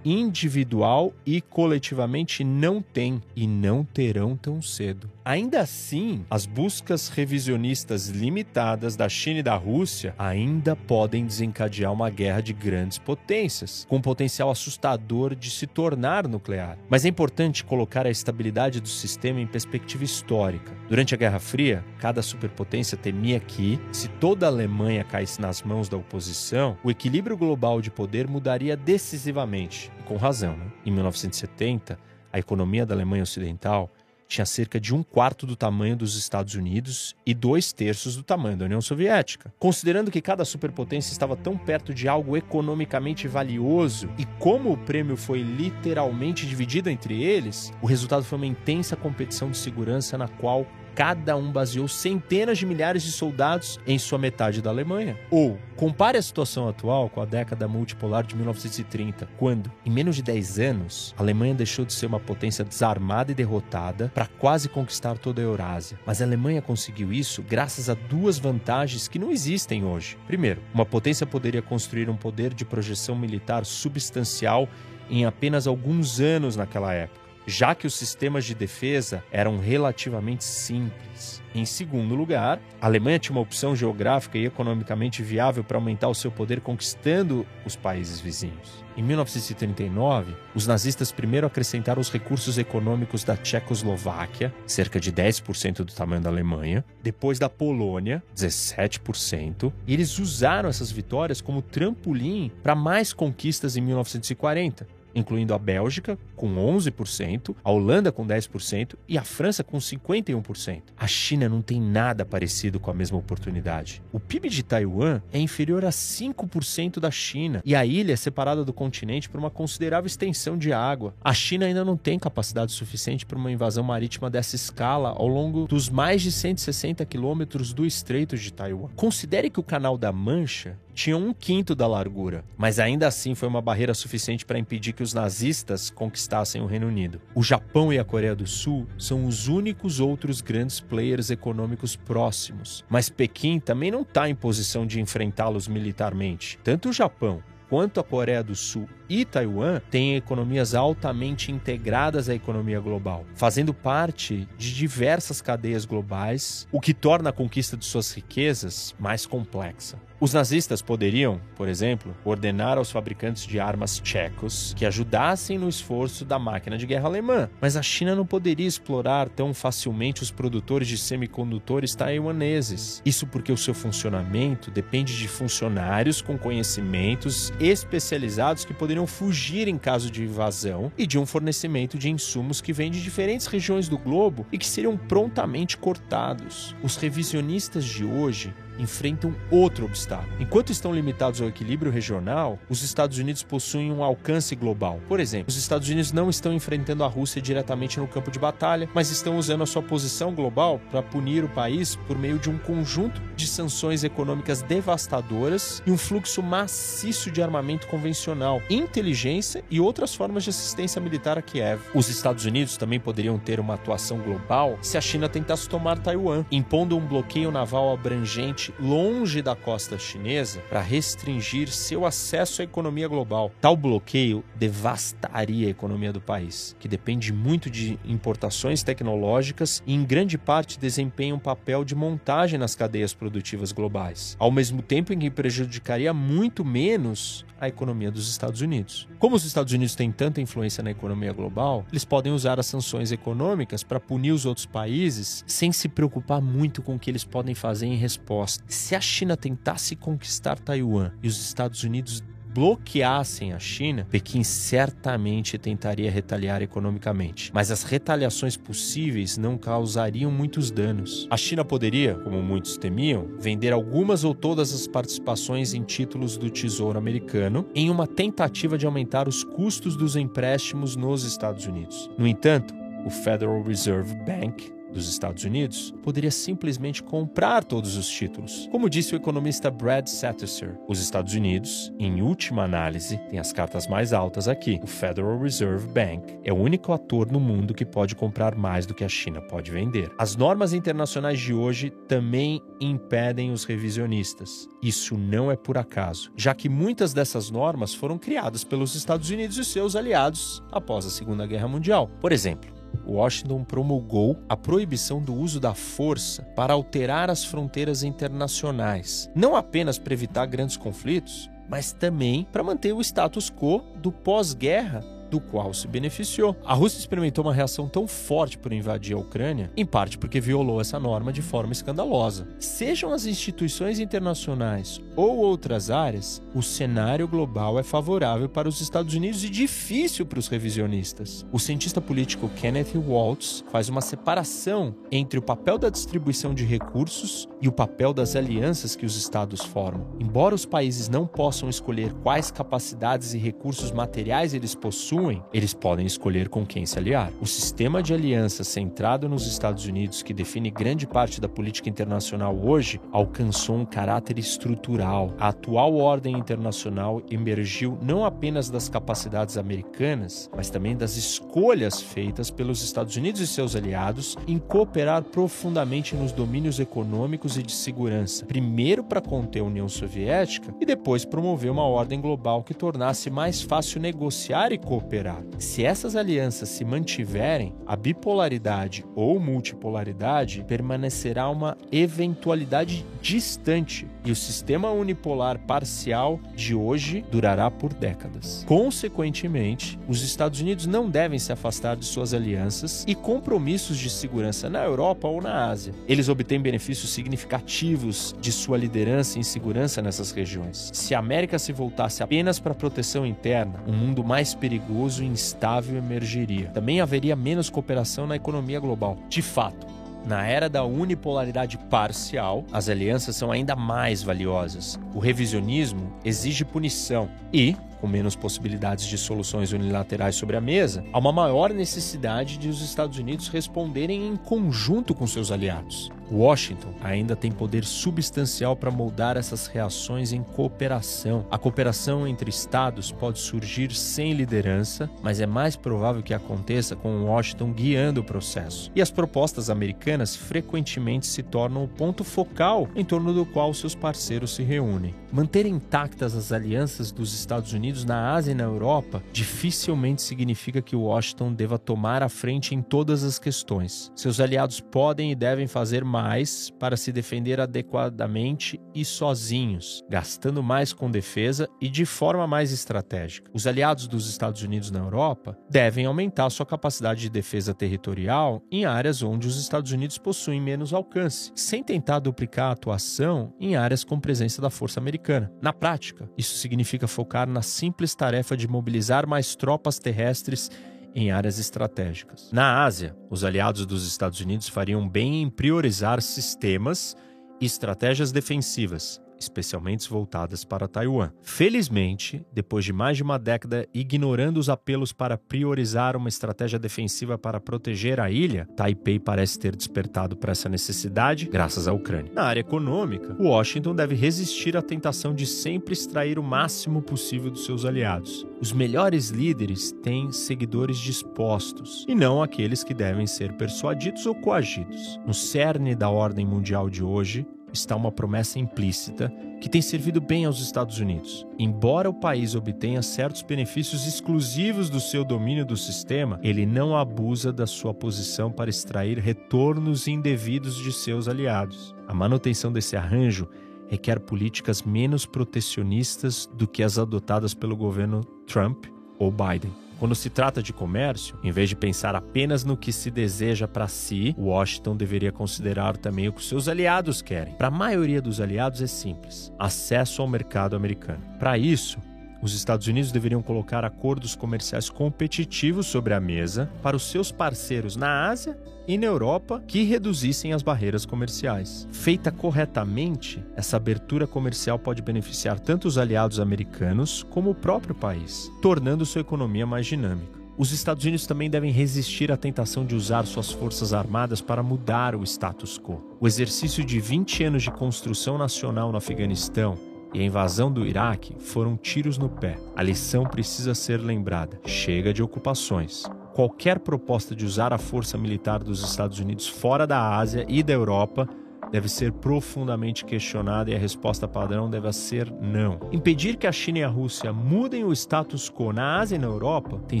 individual 0.04 1.12
e 1.24 1.40
coletivamente 1.40 2.42
não 2.42 2.82
têm 2.82 3.22
e 3.36 3.46
não 3.46 3.84
terão 3.84 4.36
tão 4.36 4.60
cedo. 4.60 5.10
Ainda 5.24 5.60
assim, 5.60 6.24
as 6.28 6.46
buscas 6.46 7.08
revisionistas 7.08 8.08
limitadas 8.08 8.96
da 8.96 9.08
China 9.08 9.38
e 9.38 9.42
da 9.42 9.54
Rússia 9.54 10.14
ainda 10.18 10.74
podem 10.74 11.24
desencadear 11.24 11.92
uma 11.92 12.10
guerra 12.10 12.40
de 12.40 12.52
grandes 12.52 12.98
potências, 12.98 13.86
com 13.88 14.00
potencial 14.00 14.50
assustador 14.50 15.36
de 15.36 15.48
se 15.48 15.64
tornar 15.64 16.26
nuclear. 16.26 16.76
Mas 16.88 17.04
é 17.04 17.08
importante 17.08 17.64
colocar 17.64 18.04
a 18.04 18.10
estabilidade 18.10 18.80
do 18.80 18.88
sistema 18.88 19.40
em 19.40 19.46
perspectiva 19.46 20.02
histórica. 20.02 20.72
Durante 20.88 21.14
a 21.14 21.18
Guerra 21.18 21.38
Fria, 21.38 21.84
cada 22.00 22.20
superpotência 22.20 22.98
temia 22.98 23.38
que, 23.38 23.78
se 23.92 24.08
toda 24.08 24.46
a 24.46 24.48
Alemanha 24.48 25.04
caísse 25.04 25.40
nas 25.40 25.62
mãos 25.62 25.88
da 25.88 25.96
oposição, 25.96 26.76
o 26.82 26.90
equilíbrio 26.90 27.36
global 27.36 27.80
de 27.80 27.92
poder 27.92 28.26
mudaria 28.26 28.76
decisivamente 28.76 29.91
com 30.04 30.16
razão. 30.16 30.56
Né? 30.56 30.66
Em 30.86 30.90
1970, 30.90 31.98
a 32.32 32.38
economia 32.38 32.86
da 32.86 32.94
Alemanha 32.94 33.22
Ocidental 33.22 33.90
tinha 34.32 34.46
cerca 34.46 34.80
de 34.80 34.94
um 34.94 35.02
quarto 35.02 35.46
do 35.46 35.54
tamanho 35.54 35.94
dos 35.94 36.16
Estados 36.16 36.54
Unidos 36.54 37.14
e 37.26 37.34
dois 37.34 37.70
terços 37.70 38.16
do 38.16 38.22
tamanho 38.22 38.56
da 38.56 38.64
União 38.64 38.80
Soviética. 38.80 39.52
Considerando 39.58 40.10
que 40.10 40.22
cada 40.22 40.42
superpotência 40.44 41.12
estava 41.12 41.36
tão 41.36 41.56
perto 41.58 41.92
de 41.92 42.08
algo 42.08 42.34
economicamente 42.34 43.28
valioso 43.28 44.08
e 44.16 44.24
como 44.38 44.72
o 44.72 44.78
prêmio 44.78 45.18
foi 45.18 45.42
literalmente 45.42 46.46
dividido 46.46 46.88
entre 46.88 47.22
eles, 47.22 47.70
o 47.82 47.86
resultado 47.86 48.24
foi 48.24 48.38
uma 48.38 48.46
intensa 48.46 48.96
competição 48.96 49.50
de 49.50 49.58
segurança 49.58 50.16
na 50.16 50.28
qual 50.28 50.66
cada 50.94 51.36
um 51.36 51.50
baseou 51.50 51.88
centenas 51.88 52.58
de 52.58 52.66
milhares 52.66 53.02
de 53.02 53.12
soldados 53.12 53.80
em 53.86 53.98
sua 53.98 54.18
metade 54.18 54.60
da 54.60 54.70
Alemanha. 54.70 55.18
Ou, 55.30 55.58
compare 55.76 56.18
a 56.18 56.22
situação 56.22 56.68
atual 56.68 57.08
com 57.08 57.20
a 57.20 57.24
década 57.24 57.66
multipolar 57.66 58.24
de 58.24 58.36
1930, 58.36 59.28
quando, 59.38 59.70
em 59.84 59.90
menos 59.90 60.16
de 60.16 60.22
10 60.22 60.58
anos, 60.58 61.14
a 61.16 61.22
Alemanha 61.22 61.54
deixou 61.54 61.84
de 61.84 61.92
ser 61.92 62.06
uma 62.06 62.20
potência 62.20 62.64
desarmada 62.64 63.32
e 63.32 63.34
derrotada 63.34 64.10
para 64.14 64.26
quase 64.26 64.68
conquistar 64.68 65.18
toda 65.18 65.40
a 65.40 65.44
Eurásia. 65.44 65.98
Mas 66.06 66.20
a 66.20 66.24
Alemanha 66.24 66.62
conseguiu 66.62 67.12
isso 67.12 67.42
graças 67.42 67.88
a 67.88 67.94
duas 67.94 68.38
vantagens 68.38 69.08
que 69.08 69.18
não 69.18 69.30
existem 69.30 69.84
hoje. 69.84 70.18
Primeiro, 70.26 70.60
uma 70.74 70.86
potência 70.86 71.26
poderia 71.26 71.62
construir 71.62 72.08
um 72.08 72.16
poder 72.16 72.54
de 72.54 72.64
projeção 72.64 73.16
militar 73.16 73.64
substancial 73.64 74.68
em 75.10 75.24
apenas 75.24 75.66
alguns 75.66 76.20
anos 76.20 76.56
naquela 76.56 76.92
época 76.92 77.21
já 77.46 77.74
que 77.74 77.86
os 77.86 77.94
sistemas 77.94 78.44
de 78.44 78.54
defesa 78.54 79.22
eram 79.30 79.58
relativamente 79.58 80.44
simples. 80.44 81.42
Em 81.54 81.66
segundo 81.66 82.14
lugar, 82.14 82.58
a 82.80 82.86
Alemanha 82.86 83.18
tinha 83.18 83.36
uma 83.36 83.42
opção 83.42 83.76
geográfica 83.76 84.38
e 84.38 84.46
economicamente 84.46 85.22
viável 85.22 85.62
para 85.62 85.76
aumentar 85.76 86.08
o 86.08 86.14
seu 86.14 86.30
poder 86.30 86.60
conquistando 86.60 87.46
os 87.66 87.76
países 87.76 88.20
vizinhos. 88.20 88.82
Em 88.96 89.02
1939, 89.02 90.34
os 90.54 90.66
nazistas 90.66 91.12
primeiro 91.12 91.46
acrescentaram 91.46 92.00
os 92.00 92.10
recursos 92.10 92.56
econômicos 92.58 93.22
da 93.24 93.36
Tchecoslováquia, 93.36 94.52
cerca 94.66 94.98
de 94.98 95.12
10% 95.12 95.84
do 95.84 95.92
tamanho 95.92 96.22
da 96.22 96.30
Alemanha, 96.30 96.84
depois 97.02 97.38
da 97.38 97.48
Polônia, 97.48 98.22
17%, 98.34 99.72
e 99.86 99.92
eles 99.92 100.18
usaram 100.18 100.68
essas 100.68 100.90
vitórias 100.90 101.40
como 101.40 101.60
trampolim 101.60 102.50
para 102.62 102.74
mais 102.74 103.12
conquistas 103.12 103.76
em 103.76 103.80
1940 103.80 105.01
incluindo 105.14 105.54
a 105.54 105.58
Bélgica 105.58 106.18
com 106.36 106.54
11%, 106.56 107.54
a 107.62 107.70
Holanda 107.70 108.10
com 108.10 108.26
10% 108.26 108.94
e 109.08 109.16
a 109.16 109.24
França 109.24 109.62
com 109.62 109.78
51%. 109.78 110.82
A 110.96 111.06
China 111.06 111.48
não 111.48 111.62
tem 111.62 111.80
nada 111.80 112.24
parecido 112.24 112.80
com 112.80 112.90
a 112.90 112.94
mesma 112.94 113.18
oportunidade. 113.18 114.02
O 114.12 114.20
PIB 114.20 114.48
de 114.48 114.62
Taiwan 114.62 115.20
é 115.32 115.38
inferior 115.38 115.84
a 115.84 115.90
5% 115.90 116.98
da 116.98 117.10
China 117.10 117.62
e 117.64 117.74
a 117.74 117.84
ilha 117.84 118.12
é 118.12 118.16
separada 118.16 118.64
do 118.64 118.72
continente 118.72 119.28
por 119.28 119.38
uma 119.38 119.50
considerável 119.50 120.06
extensão 120.06 120.56
de 120.56 120.72
água. 120.72 121.14
A 121.22 121.32
China 121.32 121.66
ainda 121.66 121.84
não 121.84 121.96
tem 121.96 122.18
capacidade 122.18 122.72
suficiente 122.72 123.26
para 123.26 123.38
uma 123.38 123.50
invasão 123.50 123.84
marítima 123.84 124.30
dessa 124.30 124.56
escala 124.56 125.10
ao 125.10 125.28
longo 125.28 125.66
dos 125.66 125.88
mais 125.88 126.22
de 126.22 126.32
160 126.32 127.04
quilômetros 127.06 127.72
do 127.72 127.86
Estreito 127.86 128.36
de 128.36 128.52
Taiwan. 128.52 128.88
Considere 128.96 129.50
que 129.50 129.60
o 129.60 129.62
Canal 129.62 129.96
da 129.96 130.12
Mancha 130.12 130.78
tinha 130.94 131.16
um 131.16 131.32
quinto 131.32 131.74
da 131.74 131.86
largura, 131.86 132.44
mas 132.56 132.78
ainda 132.78 133.06
assim 133.06 133.34
foi 133.34 133.48
uma 133.48 133.60
barreira 133.60 133.94
suficiente 133.94 134.44
para 134.44 134.58
impedir 134.58 134.92
que 134.92 135.02
os 135.02 135.14
nazistas 135.14 135.90
conquistassem 135.90 136.60
o 136.60 136.66
Reino 136.66 136.86
Unido. 136.86 137.20
O 137.34 137.42
Japão 137.42 137.92
e 137.92 137.98
a 137.98 138.04
Coreia 138.04 138.34
do 138.34 138.46
Sul 138.46 138.86
são 138.98 139.26
os 139.26 139.48
únicos 139.48 140.00
outros 140.00 140.40
grandes 140.40 140.80
players 140.80 141.30
econômicos 141.30 141.96
próximos, 141.96 142.84
mas 142.88 143.08
Pequim 143.08 143.58
também 143.58 143.90
não 143.90 144.02
está 144.02 144.28
em 144.28 144.34
posição 144.34 144.86
de 144.86 145.00
enfrentá-los 145.00 145.68
militarmente. 145.68 146.58
Tanto 146.62 146.90
o 146.90 146.92
Japão 146.92 147.42
quanto 147.72 147.98
a 147.98 148.04
Coreia 148.04 148.42
do 148.42 148.54
Sul 148.54 148.86
e 149.08 149.24
Taiwan 149.24 149.80
têm 149.90 150.14
economias 150.14 150.74
altamente 150.74 151.50
integradas 151.50 152.28
à 152.28 152.34
economia 152.34 152.78
global, 152.78 153.24
fazendo 153.34 153.72
parte 153.72 154.46
de 154.58 154.74
diversas 154.74 155.40
cadeias 155.40 155.86
globais, 155.86 156.68
o 156.70 156.78
que 156.78 156.92
torna 156.92 157.30
a 157.30 157.32
conquista 157.32 157.74
de 157.74 157.86
suas 157.86 158.12
riquezas 158.12 158.94
mais 159.00 159.24
complexa. 159.24 159.98
Os 160.22 160.32
nazistas 160.32 160.80
poderiam, 160.80 161.40
por 161.56 161.66
exemplo, 161.66 162.14
ordenar 162.24 162.78
aos 162.78 162.92
fabricantes 162.92 163.44
de 163.44 163.58
armas 163.58 163.98
tchecos 163.98 164.72
que 164.76 164.86
ajudassem 164.86 165.58
no 165.58 165.68
esforço 165.68 166.24
da 166.24 166.38
máquina 166.38 166.78
de 166.78 166.86
guerra 166.86 167.08
alemã, 167.08 167.50
mas 167.60 167.76
a 167.76 167.82
China 167.82 168.14
não 168.14 168.24
poderia 168.24 168.68
explorar 168.68 169.28
tão 169.28 169.52
facilmente 169.52 170.22
os 170.22 170.30
produtores 170.30 170.86
de 170.86 170.96
semicondutores 170.96 171.96
taiwaneses. 171.96 173.02
Isso 173.04 173.26
porque 173.26 173.50
o 173.50 173.56
seu 173.56 173.74
funcionamento 173.74 174.70
depende 174.70 175.18
de 175.18 175.26
funcionários 175.26 176.22
com 176.22 176.38
conhecimentos 176.38 177.52
especializados 177.58 178.64
que 178.64 178.72
poderiam 178.72 179.08
fugir 179.08 179.66
em 179.66 179.76
caso 179.76 180.08
de 180.08 180.22
invasão 180.22 180.92
e 180.96 181.04
de 181.04 181.18
um 181.18 181.26
fornecimento 181.26 181.98
de 181.98 182.08
insumos 182.08 182.60
que 182.60 182.72
vem 182.72 182.92
de 182.92 183.02
diferentes 183.02 183.48
regiões 183.48 183.88
do 183.88 183.98
globo 183.98 184.46
e 184.52 184.58
que 184.58 184.68
seriam 184.68 184.96
prontamente 184.96 185.76
cortados. 185.76 186.76
Os 186.80 186.94
revisionistas 186.94 187.84
de 187.84 188.04
hoje 188.04 188.54
enfrentam 188.78 189.34
outro 189.50 189.84
obstáculo. 189.84 190.32
Enquanto 190.40 190.70
estão 190.70 190.94
limitados 190.94 191.40
ao 191.40 191.48
equilíbrio 191.48 191.90
regional, 191.92 192.58
os 192.68 192.82
Estados 192.82 193.18
Unidos 193.18 193.42
possuem 193.42 193.92
um 193.92 194.02
alcance 194.02 194.54
global. 194.54 195.00
Por 195.08 195.20
exemplo, 195.20 195.46
os 195.48 195.56
Estados 195.56 195.88
Unidos 195.88 196.12
não 196.12 196.30
estão 196.30 196.52
enfrentando 196.52 197.04
a 197.04 197.06
Rússia 197.06 197.40
diretamente 197.40 197.98
no 197.98 198.06
campo 198.06 198.30
de 198.30 198.38
batalha, 198.38 198.88
mas 198.94 199.10
estão 199.10 199.36
usando 199.36 199.62
a 199.62 199.66
sua 199.66 199.82
posição 199.82 200.34
global 200.34 200.80
para 200.90 201.02
punir 201.02 201.44
o 201.44 201.48
país 201.48 201.96
por 201.96 202.18
meio 202.18 202.38
de 202.38 202.50
um 202.50 202.58
conjunto 202.58 203.20
de 203.36 203.46
sanções 203.46 204.04
econômicas 204.04 204.62
devastadoras 204.62 205.82
e 205.86 205.90
um 205.90 205.98
fluxo 205.98 206.42
maciço 206.42 207.30
de 207.30 207.42
armamento 207.42 207.86
convencional, 207.86 208.62
inteligência 208.70 209.64
e 209.70 209.80
outras 209.80 210.14
formas 210.14 210.44
de 210.44 210.50
assistência 210.50 211.00
militar 211.00 211.38
a 211.38 211.42
Kiev. 211.42 211.80
Os 211.94 212.08
Estados 212.08 212.44
Unidos 212.44 212.76
também 212.76 213.00
poderiam 213.00 213.38
ter 213.38 213.60
uma 213.60 213.74
atuação 213.74 214.18
global 214.18 214.78
se 214.80 214.96
a 214.96 215.00
China 215.00 215.28
tentasse 215.28 215.68
tomar 215.68 215.98
Taiwan, 215.98 216.44
impondo 216.50 216.96
um 216.96 217.06
bloqueio 217.06 217.50
naval 217.50 217.92
abrangente 217.92 218.61
longe 218.78 219.40
da 219.40 219.56
costa 219.56 219.98
chinesa 219.98 220.60
para 220.68 220.80
restringir 220.80 221.68
seu 221.68 222.04
acesso 222.04 222.60
à 222.60 222.64
economia 222.64 223.08
global. 223.08 223.50
Tal 223.60 223.76
bloqueio 223.76 224.44
devastaria 224.54 225.66
a 225.66 225.70
economia 225.70 226.12
do 226.12 226.20
país, 226.20 226.76
que 226.78 226.86
depende 226.86 227.32
muito 227.32 227.70
de 227.70 227.98
importações 228.04 228.82
tecnológicas 228.82 229.82
e, 229.86 229.94
em 229.94 230.04
grande 230.04 230.36
parte, 230.36 230.78
desempenha 230.78 231.34
um 231.34 231.38
papel 231.38 231.84
de 231.84 231.94
montagem 231.94 232.58
nas 232.58 232.74
cadeias 232.74 233.14
produtivas 233.14 233.72
globais, 233.72 234.36
ao 234.38 234.50
mesmo 234.50 234.82
tempo 234.82 235.12
em 235.12 235.18
que 235.18 235.30
prejudicaria 235.30 236.12
muito 236.12 236.64
menos 236.64 237.44
a 237.62 237.68
economia 237.68 238.10
dos 238.10 238.28
Estados 238.28 238.60
Unidos. 238.60 239.08
Como 239.20 239.36
os 239.36 239.44
Estados 239.44 239.72
Unidos 239.72 239.94
têm 239.94 240.10
tanta 240.10 240.40
influência 240.40 240.82
na 240.82 240.90
economia 240.90 241.32
global, 241.32 241.86
eles 241.92 242.04
podem 242.04 242.32
usar 242.32 242.58
as 242.58 242.66
sanções 242.66 243.12
econômicas 243.12 243.84
para 243.84 244.00
punir 244.00 244.32
os 244.32 244.44
outros 244.44 244.66
países 244.66 245.44
sem 245.46 245.70
se 245.70 245.88
preocupar 245.88 246.40
muito 246.40 246.82
com 246.82 246.96
o 246.96 246.98
que 246.98 247.08
eles 247.08 247.22
podem 247.22 247.54
fazer 247.54 247.86
em 247.86 247.94
resposta. 247.94 248.51
Se 248.66 248.94
a 248.94 249.00
China 249.00 249.36
tentasse 249.36 249.94
conquistar 249.96 250.58
Taiwan 250.58 251.10
e 251.22 251.28
os 251.28 251.40
Estados 251.40 251.82
Unidos 251.84 252.22
bloqueassem 252.52 253.52
a 253.52 253.58
China, 253.58 254.06
Pequim 254.10 254.44
certamente 254.44 255.56
tentaria 255.56 256.10
retaliar 256.10 256.62
economicamente. 256.62 257.50
Mas 257.52 257.70
as 257.70 257.82
retaliações 257.82 258.56
possíveis 258.56 259.38
não 259.38 259.56
causariam 259.56 260.30
muitos 260.30 260.70
danos. 260.70 261.26
A 261.30 261.36
China 261.36 261.64
poderia, 261.64 262.14
como 262.16 262.42
muitos 262.42 262.76
temiam, 262.76 263.28
vender 263.38 263.72
algumas 263.72 264.24
ou 264.24 264.34
todas 264.34 264.72
as 264.74 264.86
participações 264.86 265.72
em 265.72 265.82
títulos 265.82 266.36
do 266.36 266.50
Tesouro 266.50 266.98
Americano 266.98 267.66
em 267.74 267.88
uma 267.88 268.06
tentativa 268.06 268.76
de 268.76 268.86
aumentar 268.86 269.28
os 269.28 269.42
custos 269.42 269.96
dos 269.96 270.16
empréstimos 270.16 270.94
nos 270.94 271.24
Estados 271.24 271.66
Unidos. 271.66 272.10
No 272.18 272.26
entanto, 272.26 272.74
o 273.06 273.10
Federal 273.10 273.62
Reserve 273.62 274.14
Bank 274.26 274.81
dos 274.92 275.08
Estados 275.08 275.44
Unidos 275.44 275.92
poderia 276.02 276.30
simplesmente 276.30 277.02
comprar 277.02 277.64
todos 277.64 277.96
os 277.96 278.08
títulos. 278.08 278.68
Como 278.70 278.88
disse 278.88 279.14
o 279.14 279.16
economista 279.16 279.70
Brad 279.70 280.06
Satterthwaite, 280.06 280.78
os 280.88 281.00
Estados 281.00 281.34
Unidos, 281.34 281.92
em 281.98 282.22
última 282.22 282.64
análise, 282.64 283.18
têm 283.30 283.38
as 283.38 283.52
cartas 283.52 283.86
mais 283.86 284.12
altas 284.12 284.48
aqui. 284.48 284.78
O 284.82 284.86
Federal 284.86 285.38
Reserve 285.38 285.86
Bank 285.88 286.38
é 286.44 286.52
o 286.52 286.56
único 286.56 286.92
ator 286.92 287.30
no 287.30 287.40
mundo 287.40 287.74
que 287.74 287.84
pode 287.84 288.14
comprar 288.14 288.54
mais 288.54 288.86
do 288.86 288.94
que 288.94 289.04
a 289.04 289.08
China 289.08 289.40
pode 289.40 289.70
vender. 289.70 290.10
As 290.18 290.36
normas 290.36 290.72
internacionais 290.72 291.40
de 291.40 291.54
hoje 291.54 291.90
também 292.06 292.60
impedem 292.80 293.52
os 293.52 293.64
revisionistas. 293.64 294.68
Isso 294.82 295.16
não 295.16 295.50
é 295.50 295.56
por 295.56 295.78
acaso, 295.78 296.32
já 296.36 296.54
que 296.54 296.68
muitas 296.68 297.12
dessas 297.12 297.50
normas 297.50 297.94
foram 297.94 298.18
criadas 298.18 298.64
pelos 298.64 298.94
Estados 298.94 299.30
Unidos 299.30 299.56
e 299.56 299.64
seus 299.64 299.96
aliados 299.96 300.62
após 300.70 301.06
a 301.06 301.10
Segunda 301.10 301.46
Guerra 301.46 301.68
Mundial. 301.68 302.08
Por 302.20 302.32
exemplo, 302.32 302.81
Washington 303.06 303.64
promulgou 303.64 304.38
a 304.48 304.56
proibição 304.56 305.20
do 305.20 305.34
uso 305.34 305.58
da 305.58 305.74
força 305.74 306.42
para 306.56 306.72
alterar 306.72 307.30
as 307.30 307.44
fronteiras 307.44 308.02
internacionais, 308.02 309.30
não 309.34 309.56
apenas 309.56 309.98
para 309.98 310.14
evitar 310.14 310.46
grandes 310.46 310.76
conflitos, 310.76 311.50
mas 311.68 311.92
também 311.92 312.46
para 312.52 312.62
manter 312.62 312.92
o 312.92 313.00
status 313.00 313.50
quo 313.50 313.82
do 313.96 314.12
pós-guerra 314.12 315.04
do 315.32 315.40
qual 315.40 315.72
se 315.72 315.88
beneficiou. 315.88 316.54
A 316.62 316.74
Rússia 316.74 316.98
experimentou 316.98 317.42
uma 317.42 317.54
reação 317.54 317.88
tão 317.88 318.06
forte 318.06 318.58
por 318.58 318.70
invadir 318.70 319.16
a 319.16 319.18
Ucrânia, 319.18 319.72
em 319.74 319.86
parte 319.86 320.18
porque 320.18 320.38
violou 320.38 320.78
essa 320.78 321.00
norma 321.00 321.32
de 321.32 321.40
forma 321.40 321.72
escandalosa. 321.72 322.46
Sejam 322.60 323.14
as 323.14 323.24
instituições 323.24 323.98
internacionais 323.98 325.00
ou 325.16 325.38
outras 325.38 325.90
áreas, 325.90 326.42
o 326.54 326.62
cenário 326.62 327.26
global 327.26 327.78
é 327.78 327.82
favorável 327.82 328.46
para 328.46 328.68
os 328.68 328.82
Estados 328.82 329.14
Unidos 329.14 329.42
e 329.42 329.48
difícil 329.48 330.26
para 330.26 330.38
os 330.38 330.48
revisionistas. 330.48 331.46
O 331.50 331.58
cientista 331.58 332.00
político 332.00 332.50
Kenneth 332.50 332.92
Waltz 332.94 333.64
faz 333.72 333.88
uma 333.88 334.02
separação 334.02 334.94
entre 335.10 335.38
o 335.38 335.42
papel 335.42 335.78
da 335.78 335.88
distribuição 335.88 336.52
de 336.52 336.66
recursos 336.66 337.48
e 337.58 337.68
o 337.68 337.72
papel 337.72 338.12
das 338.12 338.36
alianças 338.36 338.94
que 338.94 339.06
os 339.06 339.16
estados 339.16 339.62
formam. 339.62 340.08
Embora 340.20 340.54
os 340.54 340.66
países 340.66 341.08
não 341.08 341.26
possam 341.26 341.70
escolher 341.70 342.12
quais 342.22 342.50
capacidades 342.50 343.32
e 343.32 343.38
recursos 343.38 343.90
materiais 343.92 344.52
eles 344.52 344.74
possuem, 344.74 345.21
eles 345.52 345.74
podem 345.74 346.04
escolher 346.04 346.48
com 346.48 346.66
quem 346.66 346.84
se 346.84 346.98
aliar. 346.98 347.30
O 347.40 347.46
sistema 347.46 348.02
de 348.02 348.12
aliança 348.12 348.64
centrado 348.64 349.28
nos 349.28 349.46
Estados 349.46 349.86
Unidos, 349.86 350.22
que 350.22 350.34
define 350.34 350.70
grande 350.70 351.06
parte 351.06 351.40
da 351.40 351.48
política 351.48 351.88
internacional 351.88 352.56
hoje, 352.56 353.00
alcançou 353.12 353.76
um 353.76 353.84
caráter 353.84 354.38
estrutural. 354.38 355.32
A 355.38 355.48
atual 355.48 355.94
ordem 355.96 356.36
internacional 356.36 357.22
emergiu 357.30 357.98
não 358.02 358.24
apenas 358.24 358.70
das 358.70 358.88
capacidades 358.88 359.56
americanas, 359.56 360.50
mas 360.56 360.70
também 360.70 360.96
das 360.96 361.16
escolhas 361.16 362.00
feitas 362.00 362.50
pelos 362.50 362.82
Estados 362.82 363.16
Unidos 363.16 363.40
e 363.40 363.46
seus 363.46 363.76
aliados 363.76 364.36
em 364.48 364.58
cooperar 364.58 365.22
profundamente 365.22 366.16
nos 366.16 366.32
domínios 366.32 366.80
econômicos 366.80 367.56
e 367.56 367.62
de 367.62 367.72
segurança, 367.72 368.46
primeiro 368.46 369.04
para 369.04 369.20
conter 369.20 369.60
a 369.60 369.64
União 369.64 369.88
Soviética 369.88 370.74
e 370.80 370.86
depois 370.86 371.24
promover 371.24 371.70
uma 371.70 371.84
ordem 371.84 372.20
global 372.20 372.62
que 372.62 372.74
tornasse 372.74 373.30
mais 373.30 373.62
fácil 373.62 374.00
negociar 374.00 374.72
e 374.72 374.78
cooperar 374.78 375.11
se 375.58 375.84
essas 375.84 376.16
alianças 376.16 376.70
se 376.70 376.86
mantiverem, 376.86 377.74
a 377.86 377.94
bipolaridade 377.94 379.04
ou 379.14 379.38
multipolaridade 379.38 380.64
permanecerá 380.66 381.50
uma 381.50 381.76
eventualidade 381.90 383.04
distante 383.20 384.08
e 384.24 384.32
o 384.32 384.36
sistema 384.36 384.90
unipolar 384.90 385.58
parcial 385.66 386.40
de 386.54 386.74
hoje 386.74 387.24
durará 387.30 387.70
por 387.70 387.92
décadas. 387.92 388.64
Consequentemente, 388.66 389.98
os 390.08 390.22
Estados 390.22 390.60
Unidos 390.60 390.86
não 390.86 391.10
devem 391.10 391.38
se 391.38 391.52
afastar 391.52 391.94
de 391.96 392.06
suas 392.06 392.32
alianças 392.32 393.04
e 393.06 393.14
compromissos 393.14 393.98
de 393.98 394.08
segurança 394.08 394.70
na 394.70 394.82
Europa 394.82 395.28
ou 395.28 395.42
na 395.42 395.66
Ásia. 395.66 395.92
Eles 396.08 396.28
obtêm 396.30 396.60
benefícios 396.60 397.10
significativos 397.10 398.34
de 398.40 398.50
sua 398.50 398.78
liderança 398.78 399.38
em 399.38 399.42
segurança 399.42 400.00
nessas 400.00 400.30
regiões. 400.30 400.90
Se 400.94 401.14
a 401.14 401.18
América 401.18 401.58
se 401.58 401.72
voltasse 401.72 402.22
apenas 402.22 402.58
para 402.58 402.72
a 402.72 402.76
proteção 402.76 403.26
interna, 403.26 403.82
um 403.86 403.92
mundo 403.92 404.24
mais 404.24 404.54
perigoso 404.54 405.01
e 405.08 405.24
instável 405.24 405.96
emergeria. 405.96 406.68
Também 406.68 407.00
haveria 407.00 407.34
menos 407.34 407.68
cooperação 407.68 408.26
na 408.26 408.36
economia 408.36 408.78
global. 408.78 409.16
De 409.28 409.42
fato, 409.42 409.86
na 410.24 410.46
era 410.46 410.68
da 410.68 410.84
unipolaridade 410.84 411.76
parcial, 411.76 412.64
as 412.72 412.88
alianças 412.88 413.34
são 413.34 413.50
ainda 413.50 413.74
mais 413.74 414.22
valiosas. 414.22 414.98
O 415.14 415.18
revisionismo 415.18 416.12
exige 416.24 416.64
punição 416.64 417.28
e, 417.52 417.76
com 418.00 418.06
menos 418.06 418.36
possibilidades 418.36 419.06
de 419.06 419.18
soluções 419.18 419.72
unilaterais 419.72 420.36
sobre 420.36 420.56
a 420.56 420.60
mesa, 420.60 421.04
há 421.12 421.18
uma 421.18 421.32
maior 421.32 421.70
necessidade 421.70 422.56
de 422.56 422.68
os 422.68 422.80
Estados 422.80 423.18
Unidos 423.18 423.48
responderem 423.48 424.28
em 424.28 424.36
conjunto 424.36 425.12
com 425.14 425.26
seus 425.26 425.50
aliados. 425.50 426.10
Washington 426.32 426.94
ainda 427.02 427.36
tem 427.36 427.52
poder 427.52 427.84
substancial 427.84 428.74
para 428.74 428.90
moldar 428.90 429.36
essas 429.36 429.66
reações 429.66 430.32
em 430.32 430.42
cooperação. 430.42 431.46
A 431.50 431.58
cooperação 431.58 432.26
entre 432.26 432.48
estados 432.48 433.12
pode 433.12 433.38
surgir 433.38 433.94
sem 433.94 434.32
liderança, 434.32 435.10
mas 435.22 435.40
é 435.40 435.46
mais 435.46 435.76
provável 435.76 436.22
que 436.22 436.32
aconteça 436.32 436.96
com 436.96 437.24
Washington 437.24 437.72
guiando 437.72 438.22
o 438.22 438.24
processo. 438.24 438.90
E 438.94 439.02
as 439.02 439.10
propostas 439.10 439.68
americanas 439.68 440.34
frequentemente 440.34 441.26
se 441.26 441.42
tornam 441.42 441.84
o 441.84 441.88
ponto 441.88 442.24
focal 442.24 442.88
em 442.96 443.04
torno 443.04 443.34
do 443.34 443.44
qual 443.44 443.74
seus 443.74 443.94
parceiros 443.94 444.54
se 444.54 444.62
reúnem. 444.62 445.14
Manter 445.30 445.66
intactas 445.66 446.34
as 446.34 446.52
alianças 446.52 447.12
dos 447.12 447.34
Estados 447.34 447.72
Unidos 447.72 448.04
na 448.04 448.32
Ásia 448.32 448.52
e 448.52 448.54
na 448.54 448.64
Europa 448.64 449.22
dificilmente 449.32 450.22
significa 450.22 450.80
que 450.80 450.96
Washington 450.96 451.52
deva 451.52 451.78
tomar 451.78 452.22
a 452.22 452.28
frente 452.28 452.74
em 452.74 452.80
todas 452.80 453.22
as 453.22 453.38
questões. 453.38 454.10
Seus 454.14 454.40
aliados 454.40 454.80
podem 454.80 455.30
e 455.30 455.34
devem 455.34 455.66
fazer 455.66 456.04
mais 456.04 456.21
mais 456.22 456.70
para 456.78 456.96
se 456.96 457.10
defender 457.10 457.60
adequadamente 457.60 458.80
e 458.94 459.04
sozinhos, 459.04 460.04
gastando 460.08 460.62
mais 460.62 460.92
com 460.92 461.10
defesa 461.10 461.68
e 461.80 461.88
de 461.88 462.06
forma 462.06 462.46
mais 462.46 462.70
estratégica. 462.70 463.50
Os 463.52 463.66
aliados 463.66 464.06
dos 464.06 464.30
Estados 464.30 464.62
Unidos 464.62 464.92
na 464.92 465.00
Europa 465.00 465.58
devem 465.68 466.06
aumentar 466.06 466.48
sua 466.50 466.64
capacidade 466.64 467.22
de 467.22 467.28
defesa 467.28 467.74
territorial 467.74 468.62
em 468.70 468.84
áreas 468.84 469.20
onde 469.20 469.48
os 469.48 469.60
Estados 469.60 469.90
Unidos 469.90 470.16
possuem 470.16 470.60
menos 470.60 470.92
alcance, 470.92 471.50
sem 471.56 471.82
tentar 471.82 472.20
duplicar 472.20 472.68
a 472.68 472.72
atuação 472.72 473.52
em 473.58 473.74
áreas 473.74 474.04
com 474.04 474.20
presença 474.20 474.62
da 474.62 474.70
força 474.70 475.00
americana. 475.00 475.52
Na 475.60 475.72
prática, 475.72 476.30
isso 476.38 476.56
significa 476.56 477.08
focar 477.08 477.48
na 477.48 477.62
simples 477.62 478.14
tarefa 478.14 478.56
de 478.56 478.68
mobilizar 478.68 479.26
mais 479.26 479.56
tropas 479.56 479.98
terrestres 479.98 480.70
em 481.14 481.30
áreas 481.30 481.58
estratégicas. 481.58 482.50
Na 482.52 482.84
Ásia, 482.84 483.16
os 483.30 483.44
aliados 483.44 483.86
dos 483.86 484.06
Estados 484.06 484.40
Unidos 484.40 484.68
fariam 484.68 485.08
bem 485.08 485.42
em 485.42 485.50
priorizar 485.50 486.20
sistemas 486.20 487.16
e 487.60 487.66
estratégias 487.66 488.32
defensivas, 488.32 489.20
especialmente 489.42 490.08
voltadas 490.08 490.64
para 490.64 490.88
Taiwan. 490.88 491.30
Felizmente, 491.42 492.44
depois 492.52 492.84
de 492.84 492.92
mais 492.92 493.16
de 493.16 493.22
uma 493.22 493.38
década 493.38 493.86
ignorando 493.92 494.58
os 494.58 494.68
apelos 494.68 495.12
para 495.12 495.36
priorizar 495.36 496.16
uma 496.16 496.28
estratégia 496.28 496.78
defensiva 496.78 497.36
para 497.36 497.60
proteger 497.60 498.20
a 498.20 498.30
ilha, 498.30 498.66
Taipei 498.76 499.18
parece 499.18 499.58
ter 499.58 499.76
despertado 499.76 500.36
para 500.36 500.52
essa 500.52 500.68
necessidade 500.68 501.46
graças 501.46 501.86
à 501.86 501.92
Ucrânia. 501.92 502.32
Na 502.34 502.44
área 502.44 502.60
econômica, 502.60 503.36
Washington 503.38 503.94
deve 503.94 504.14
resistir 504.14 504.76
à 504.76 504.82
tentação 504.82 505.34
de 505.34 505.46
sempre 505.46 505.92
extrair 505.92 506.38
o 506.38 506.42
máximo 506.42 507.02
possível 507.02 507.50
dos 507.50 507.64
seus 507.64 507.84
aliados. 507.84 508.46
Os 508.60 508.72
melhores 508.72 509.30
líderes 509.30 509.92
têm 510.02 510.30
seguidores 510.30 510.98
dispostos 510.98 512.04
e 512.08 512.14
não 512.14 512.42
aqueles 512.42 512.84
que 512.84 512.94
devem 512.94 513.26
ser 513.26 513.52
persuadidos 513.54 514.24
ou 514.26 514.34
coagidos. 514.34 515.18
No 515.26 515.34
cerne 515.34 515.94
da 515.94 516.08
ordem 516.08 516.46
mundial 516.46 516.88
de 516.88 517.02
hoje, 517.02 517.46
está 517.72 517.96
uma 517.96 518.12
promessa 518.12 518.58
implícita 518.58 519.32
que 519.60 519.68
tem 519.68 519.80
servido 519.80 520.20
bem 520.20 520.44
aos 520.44 520.60
Estados 520.60 520.98
Unidos. 520.98 521.46
Embora 521.58 522.10
o 522.10 522.14
país 522.14 522.54
obtenha 522.54 523.00
certos 523.00 523.42
benefícios 523.42 524.06
exclusivos 524.06 524.90
do 524.90 525.00
seu 525.00 525.24
domínio 525.24 525.64
do 525.64 525.76
sistema, 525.76 526.40
ele 526.42 526.66
não 526.66 526.96
abusa 526.96 527.52
da 527.52 527.66
sua 527.66 527.94
posição 527.94 528.50
para 528.50 528.70
extrair 528.70 529.18
retornos 529.18 530.08
indevidos 530.08 530.76
de 530.76 530.92
seus 530.92 531.28
aliados. 531.28 531.94
A 532.08 532.14
manutenção 532.14 532.72
desse 532.72 532.96
arranjo 532.96 533.48
requer 533.88 534.20
políticas 534.20 534.82
menos 534.82 535.26
protecionistas 535.26 536.48
do 536.54 536.66
que 536.66 536.82
as 536.82 536.98
adotadas 536.98 537.54
pelo 537.54 537.76
governo 537.76 538.22
Trump 538.46 538.86
ou 539.18 539.30
Biden. 539.30 539.70
Quando 540.02 540.16
se 540.16 540.28
trata 540.28 540.60
de 540.60 540.72
comércio, 540.72 541.38
em 541.44 541.52
vez 541.52 541.68
de 541.68 541.76
pensar 541.76 542.16
apenas 542.16 542.64
no 542.64 542.76
que 542.76 542.90
se 542.90 543.08
deseja 543.08 543.68
para 543.68 543.86
si, 543.86 544.34
Washington 544.36 544.96
deveria 544.96 545.30
considerar 545.30 545.96
também 545.96 546.26
o 546.26 546.32
que 546.32 546.42
seus 546.42 546.66
aliados 546.66 547.22
querem. 547.22 547.54
Para 547.54 547.68
a 547.68 547.70
maioria 547.70 548.20
dos 548.20 548.40
aliados 548.40 548.82
é 548.82 548.88
simples: 548.88 549.52
acesso 549.56 550.20
ao 550.20 550.26
mercado 550.26 550.74
americano. 550.74 551.22
Para 551.38 551.56
isso, 551.56 552.00
os 552.42 552.54
Estados 552.54 552.88
Unidos 552.88 553.12
deveriam 553.12 553.40
colocar 553.40 553.84
acordos 553.84 554.34
comerciais 554.34 554.90
competitivos 554.90 555.86
sobre 555.86 556.12
a 556.12 556.20
mesa 556.20 556.68
para 556.82 556.96
os 556.96 557.04
seus 557.04 557.30
parceiros 557.30 557.94
na 557.94 558.28
Ásia 558.28 558.58
e 558.86 558.98
na 558.98 559.06
Europa 559.06 559.62
que 559.66 559.84
reduzissem 559.84 560.52
as 560.52 560.60
barreiras 560.60 561.06
comerciais. 561.06 561.86
Feita 561.92 562.32
corretamente, 562.32 563.42
essa 563.54 563.76
abertura 563.76 564.26
comercial 564.26 564.76
pode 564.76 565.00
beneficiar 565.00 565.60
tanto 565.60 565.86
os 565.86 565.96
aliados 565.96 566.40
americanos 566.40 567.22
como 567.30 567.50
o 567.50 567.54
próprio 567.54 567.94
país, 567.94 568.50
tornando 568.60 569.06
sua 569.06 569.20
economia 569.20 569.64
mais 569.64 569.86
dinâmica. 569.86 570.42
Os 570.58 570.70
Estados 570.70 571.04
Unidos 571.04 571.26
também 571.26 571.48
devem 571.48 571.72
resistir 571.72 572.30
à 572.30 572.36
tentação 572.36 572.84
de 572.84 572.94
usar 572.94 573.24
suas 573.24 573.50
forças 573.50 573.92
armadas 573.92 574.40
para 574.40 574.62
mudar 574.62 575.14
o 575.14 575.22
status 575.22 575.78
quo. 575.78 576.16
O 576.20 576.26
exercício 576.26 576.84
de 576.84 577.00
20 577.00 577.44
anos 577.44 577.62
de 577.62 577.70
construção 577.70 578.36
nacional 578.36 578.90
no 578.90 578.98
Afeganistão 578.98 579.91
e 580.14 580.20
a 580.20 580.24
invasão 580.24 580.70
do 580.70 580.86
Iraque 580.86 581.34
foram 581.38 581.76
tiros 581.76 582.18
no 582.18 582.28
pé. 582.28 582.58
A 582.76 582.82
lição 582.82 583.24
precisa 583.24 583.74
ser 583.74 583.98
lembrada: 583.98 584.60
chega 584.66 585.12
de 585.12 585.22
ocupações. 585.22 586.04
Qualquer 586.34 586.78
proposta 586.78 587.34
de 587.34 587.44
usar 587.44 587.72
a 587.72 587.78
força 587.78 588.16
militar 588.16 588.62
dos 588.62 588.82
Estados 588.82 589.18
Unidos 589.18 589.46
fora 589.46 589.86
da 589.86 590.16
Ásia 590.16 590.46
e 590.48 590.62
da 590.62 590.72
Europa 590.72 591.28
deve 591.72 591.88
ser 591.88 592.12
profundamente 592.12 593.04
questionada 593.04 593.70
e 593.70 593.74
a 593.74 593.78
resposta 593.78 594.28
padrão 594.28 594.70
deve 594.70 594.92
ser 594.92 595.32
não. 595.40 595.80
Impedir 595.90 596.36
que 596.36 596.46
a 596.46 596.52
China 596.52 596.80
e 596.80 596.84
a 596.84 596.88
Rússia 596.88 597.32
mudem 597.32 597.82
o 597.82 597.92
status 597.92 598.50
quo 598.50 598.72
na 598.72 598.98
Ásia 598.98 599.16
e 599.16 599.18
na 599.18 599.26
Europa 599.26 599.80
tem 599.88 600.00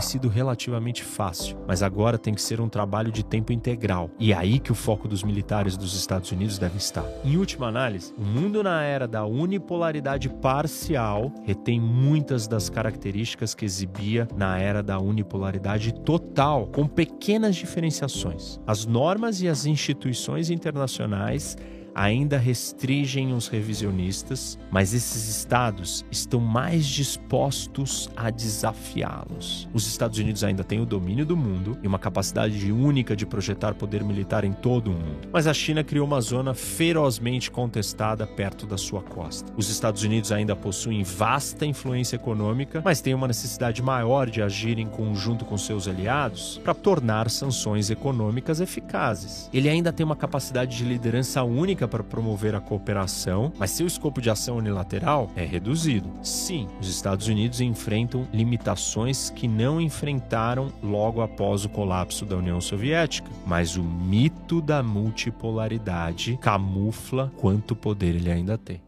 sido 0.00 0.28
relativamente 0.28 1.02
fácil, 1.02 1.56
mas 1.66 1.82
agora 1.82 2.18
tem 2.18 2.34
que 2.34 2.42
ser 2.42 2.60
um 2.60 2.68
trabalho 2.68 3.10
de 3.10 3.24
tempo 3.24 3.52
integral. 3.52 4.10
E 4.18 4.32
é 4.32 4.36
aí 4.36 4.58
que 4.58 4.70
o 4.70 4.74
foco 4.74 5.08
dos 5.08 5.22
militares 5.22 5.76
dos 5.76 5.96
Estados 5.96 6.30
Unidos 6.30 6.58
deve 6.58 6.76
estar. 6.76 7.04
Em 7.24 7.38
última 7.38 7.68
análise, 7.68 8.12
o 8.18 8.22
mundo 8.22 8.62
na 8.62 8.82
era 8.82 9.08
da 9.08 9.24
unipolaridade 9.24 10.28
parcial 10.28 11.32
retém 11.44 11.80
muitas 11.80 12.46
das 12.46 12.68
características 12.68 13.54
que 13.54 13.64
exibia 13.64 14.28
na 14.36 14.58
era 14.58 14.82
da 14.82 14.98
unipolaridade 14.98 15.94
total, 15.94 16.66
com 16.66 16.86
pequenas 16.86 17.56
diferenciações. 17.56 18.60
As 18.66 18.84
normas 18.84 19.40
e 19.40 19.48
as 19.48 19.64
instituições 19.64 20.50
internacionais 20.50 21.56
ainda 21.94 22.38
restringem 22.38 23.32
os 23.32 23.48
revisionistas, 23.48 24.58
mas 24.70 24.94
esses 24.94 25.28
estados 25.28 26.04
estão 26.10 26.40
mais 26.40 26.86
dispostos 26.86 28.10
a 28.16 28.30
desafiá-los. 28.30 29.68
Os 29.72 29.86
Estados 29.86 30.18
Unidos 30.18 30.44
ainda 30.44 30.64
têm 30.64 30.80
o 30.80 30.86
domínio 30.86 31.26
do 31.26 31.36
mundo 31.36 31.78
e 31.82 31.86
uma 31.86 31.98
capacidade 31.98 32.72
única 32.72 33.14
de 33.14 33.26
projetar 33.26 33.74
poder 33.74 34.02
militar 34.02 34.44
em 34.44 34.52
todo 34.52 34.88
o 34.88 34.94
mundo, 34.94 35.28
mas 35.32 35.46
a 35.46 35.54
China 35.54 35.84
criou 35.84 36.06
uma 36.06 36.20
zona 36.20 36.54
ferozmente 36.54 37.50
contestada 37.50 38.26
perto 38.26 38.66
da 38.66 38.78
sua 38.78 39.02
costa. 39.02 39.52
Os 39.56 39.68
Estados 39.68 40.02
Unidos 40.02 40.32
ainda 40.32 40.56
possuem 40.56 41.02
vasta 41.02 41.66
influência 41.66 42.16
econômica, 42.16 42.82
mas 42.84 43.00
têm 43.00 43.14
uma 43.14 43.26
necessidade 43.26 43.82
maior 43.82 44.28
de 44.28 44.42
agir 44.42 44.78
em 44.78 44.86
conjunto 44.86 45.44
com 45.44 45.56
seus 45.58 45.88
aliados 45.88 46.60
para 46.62 46.74
tornar 46.74 47.28
sanções 47.30 47.90
econômicas 47.90 48.60
eficazes. 48.60 49.48
Ele 49.52 49.68
ainda 49.68 49.92
tem 49.92 50.04
uma 50.04 50.16
capacidade 50.16 50.76
de 50.76 50.84
liderança 50.84 51.42
única 51.42 51.81
para 51.86 52.02
promover 52.02 52.54
a 52.54 52.60
cooperação, 52.60 53.52
mas 53.58 53.70
seu 53.70 53.86
escopo 53.86 54.20
de 54.20 54.30
ação 54.30 54.56
unilateral 54.56 55.30
é 55.36 55.44
reduzido. 55.44 56.10
Sim, 56.22 56.68
os 56.80 56.88
Estados 56.88 57.28
Unidos 57.28 57.60
enfrentam 57.60 58.26
limitações 58.32 59.30
que 59.30 59.48
não 59.48 59.80
enfrentaram 59.80 60.72
logo 60.82 61.20
após 61.20 61.64
o 61.64 61.68
colapso 61.68 62.24
da 62.24 62.36
União 62.36 62.60
Soviética, 62.60 63.30
mas 63.46 63.76
o 63.76 63.82
mito 63.82 64.60
da 64.60 64.82
multipolaridade 64.82 66.38
camufla 66.40 67.32
quanto 67.36 67.74
poder 67.74 68.14
ele 68.14 68.30
ainda 68.30 68.56
tem. 68.58 68.80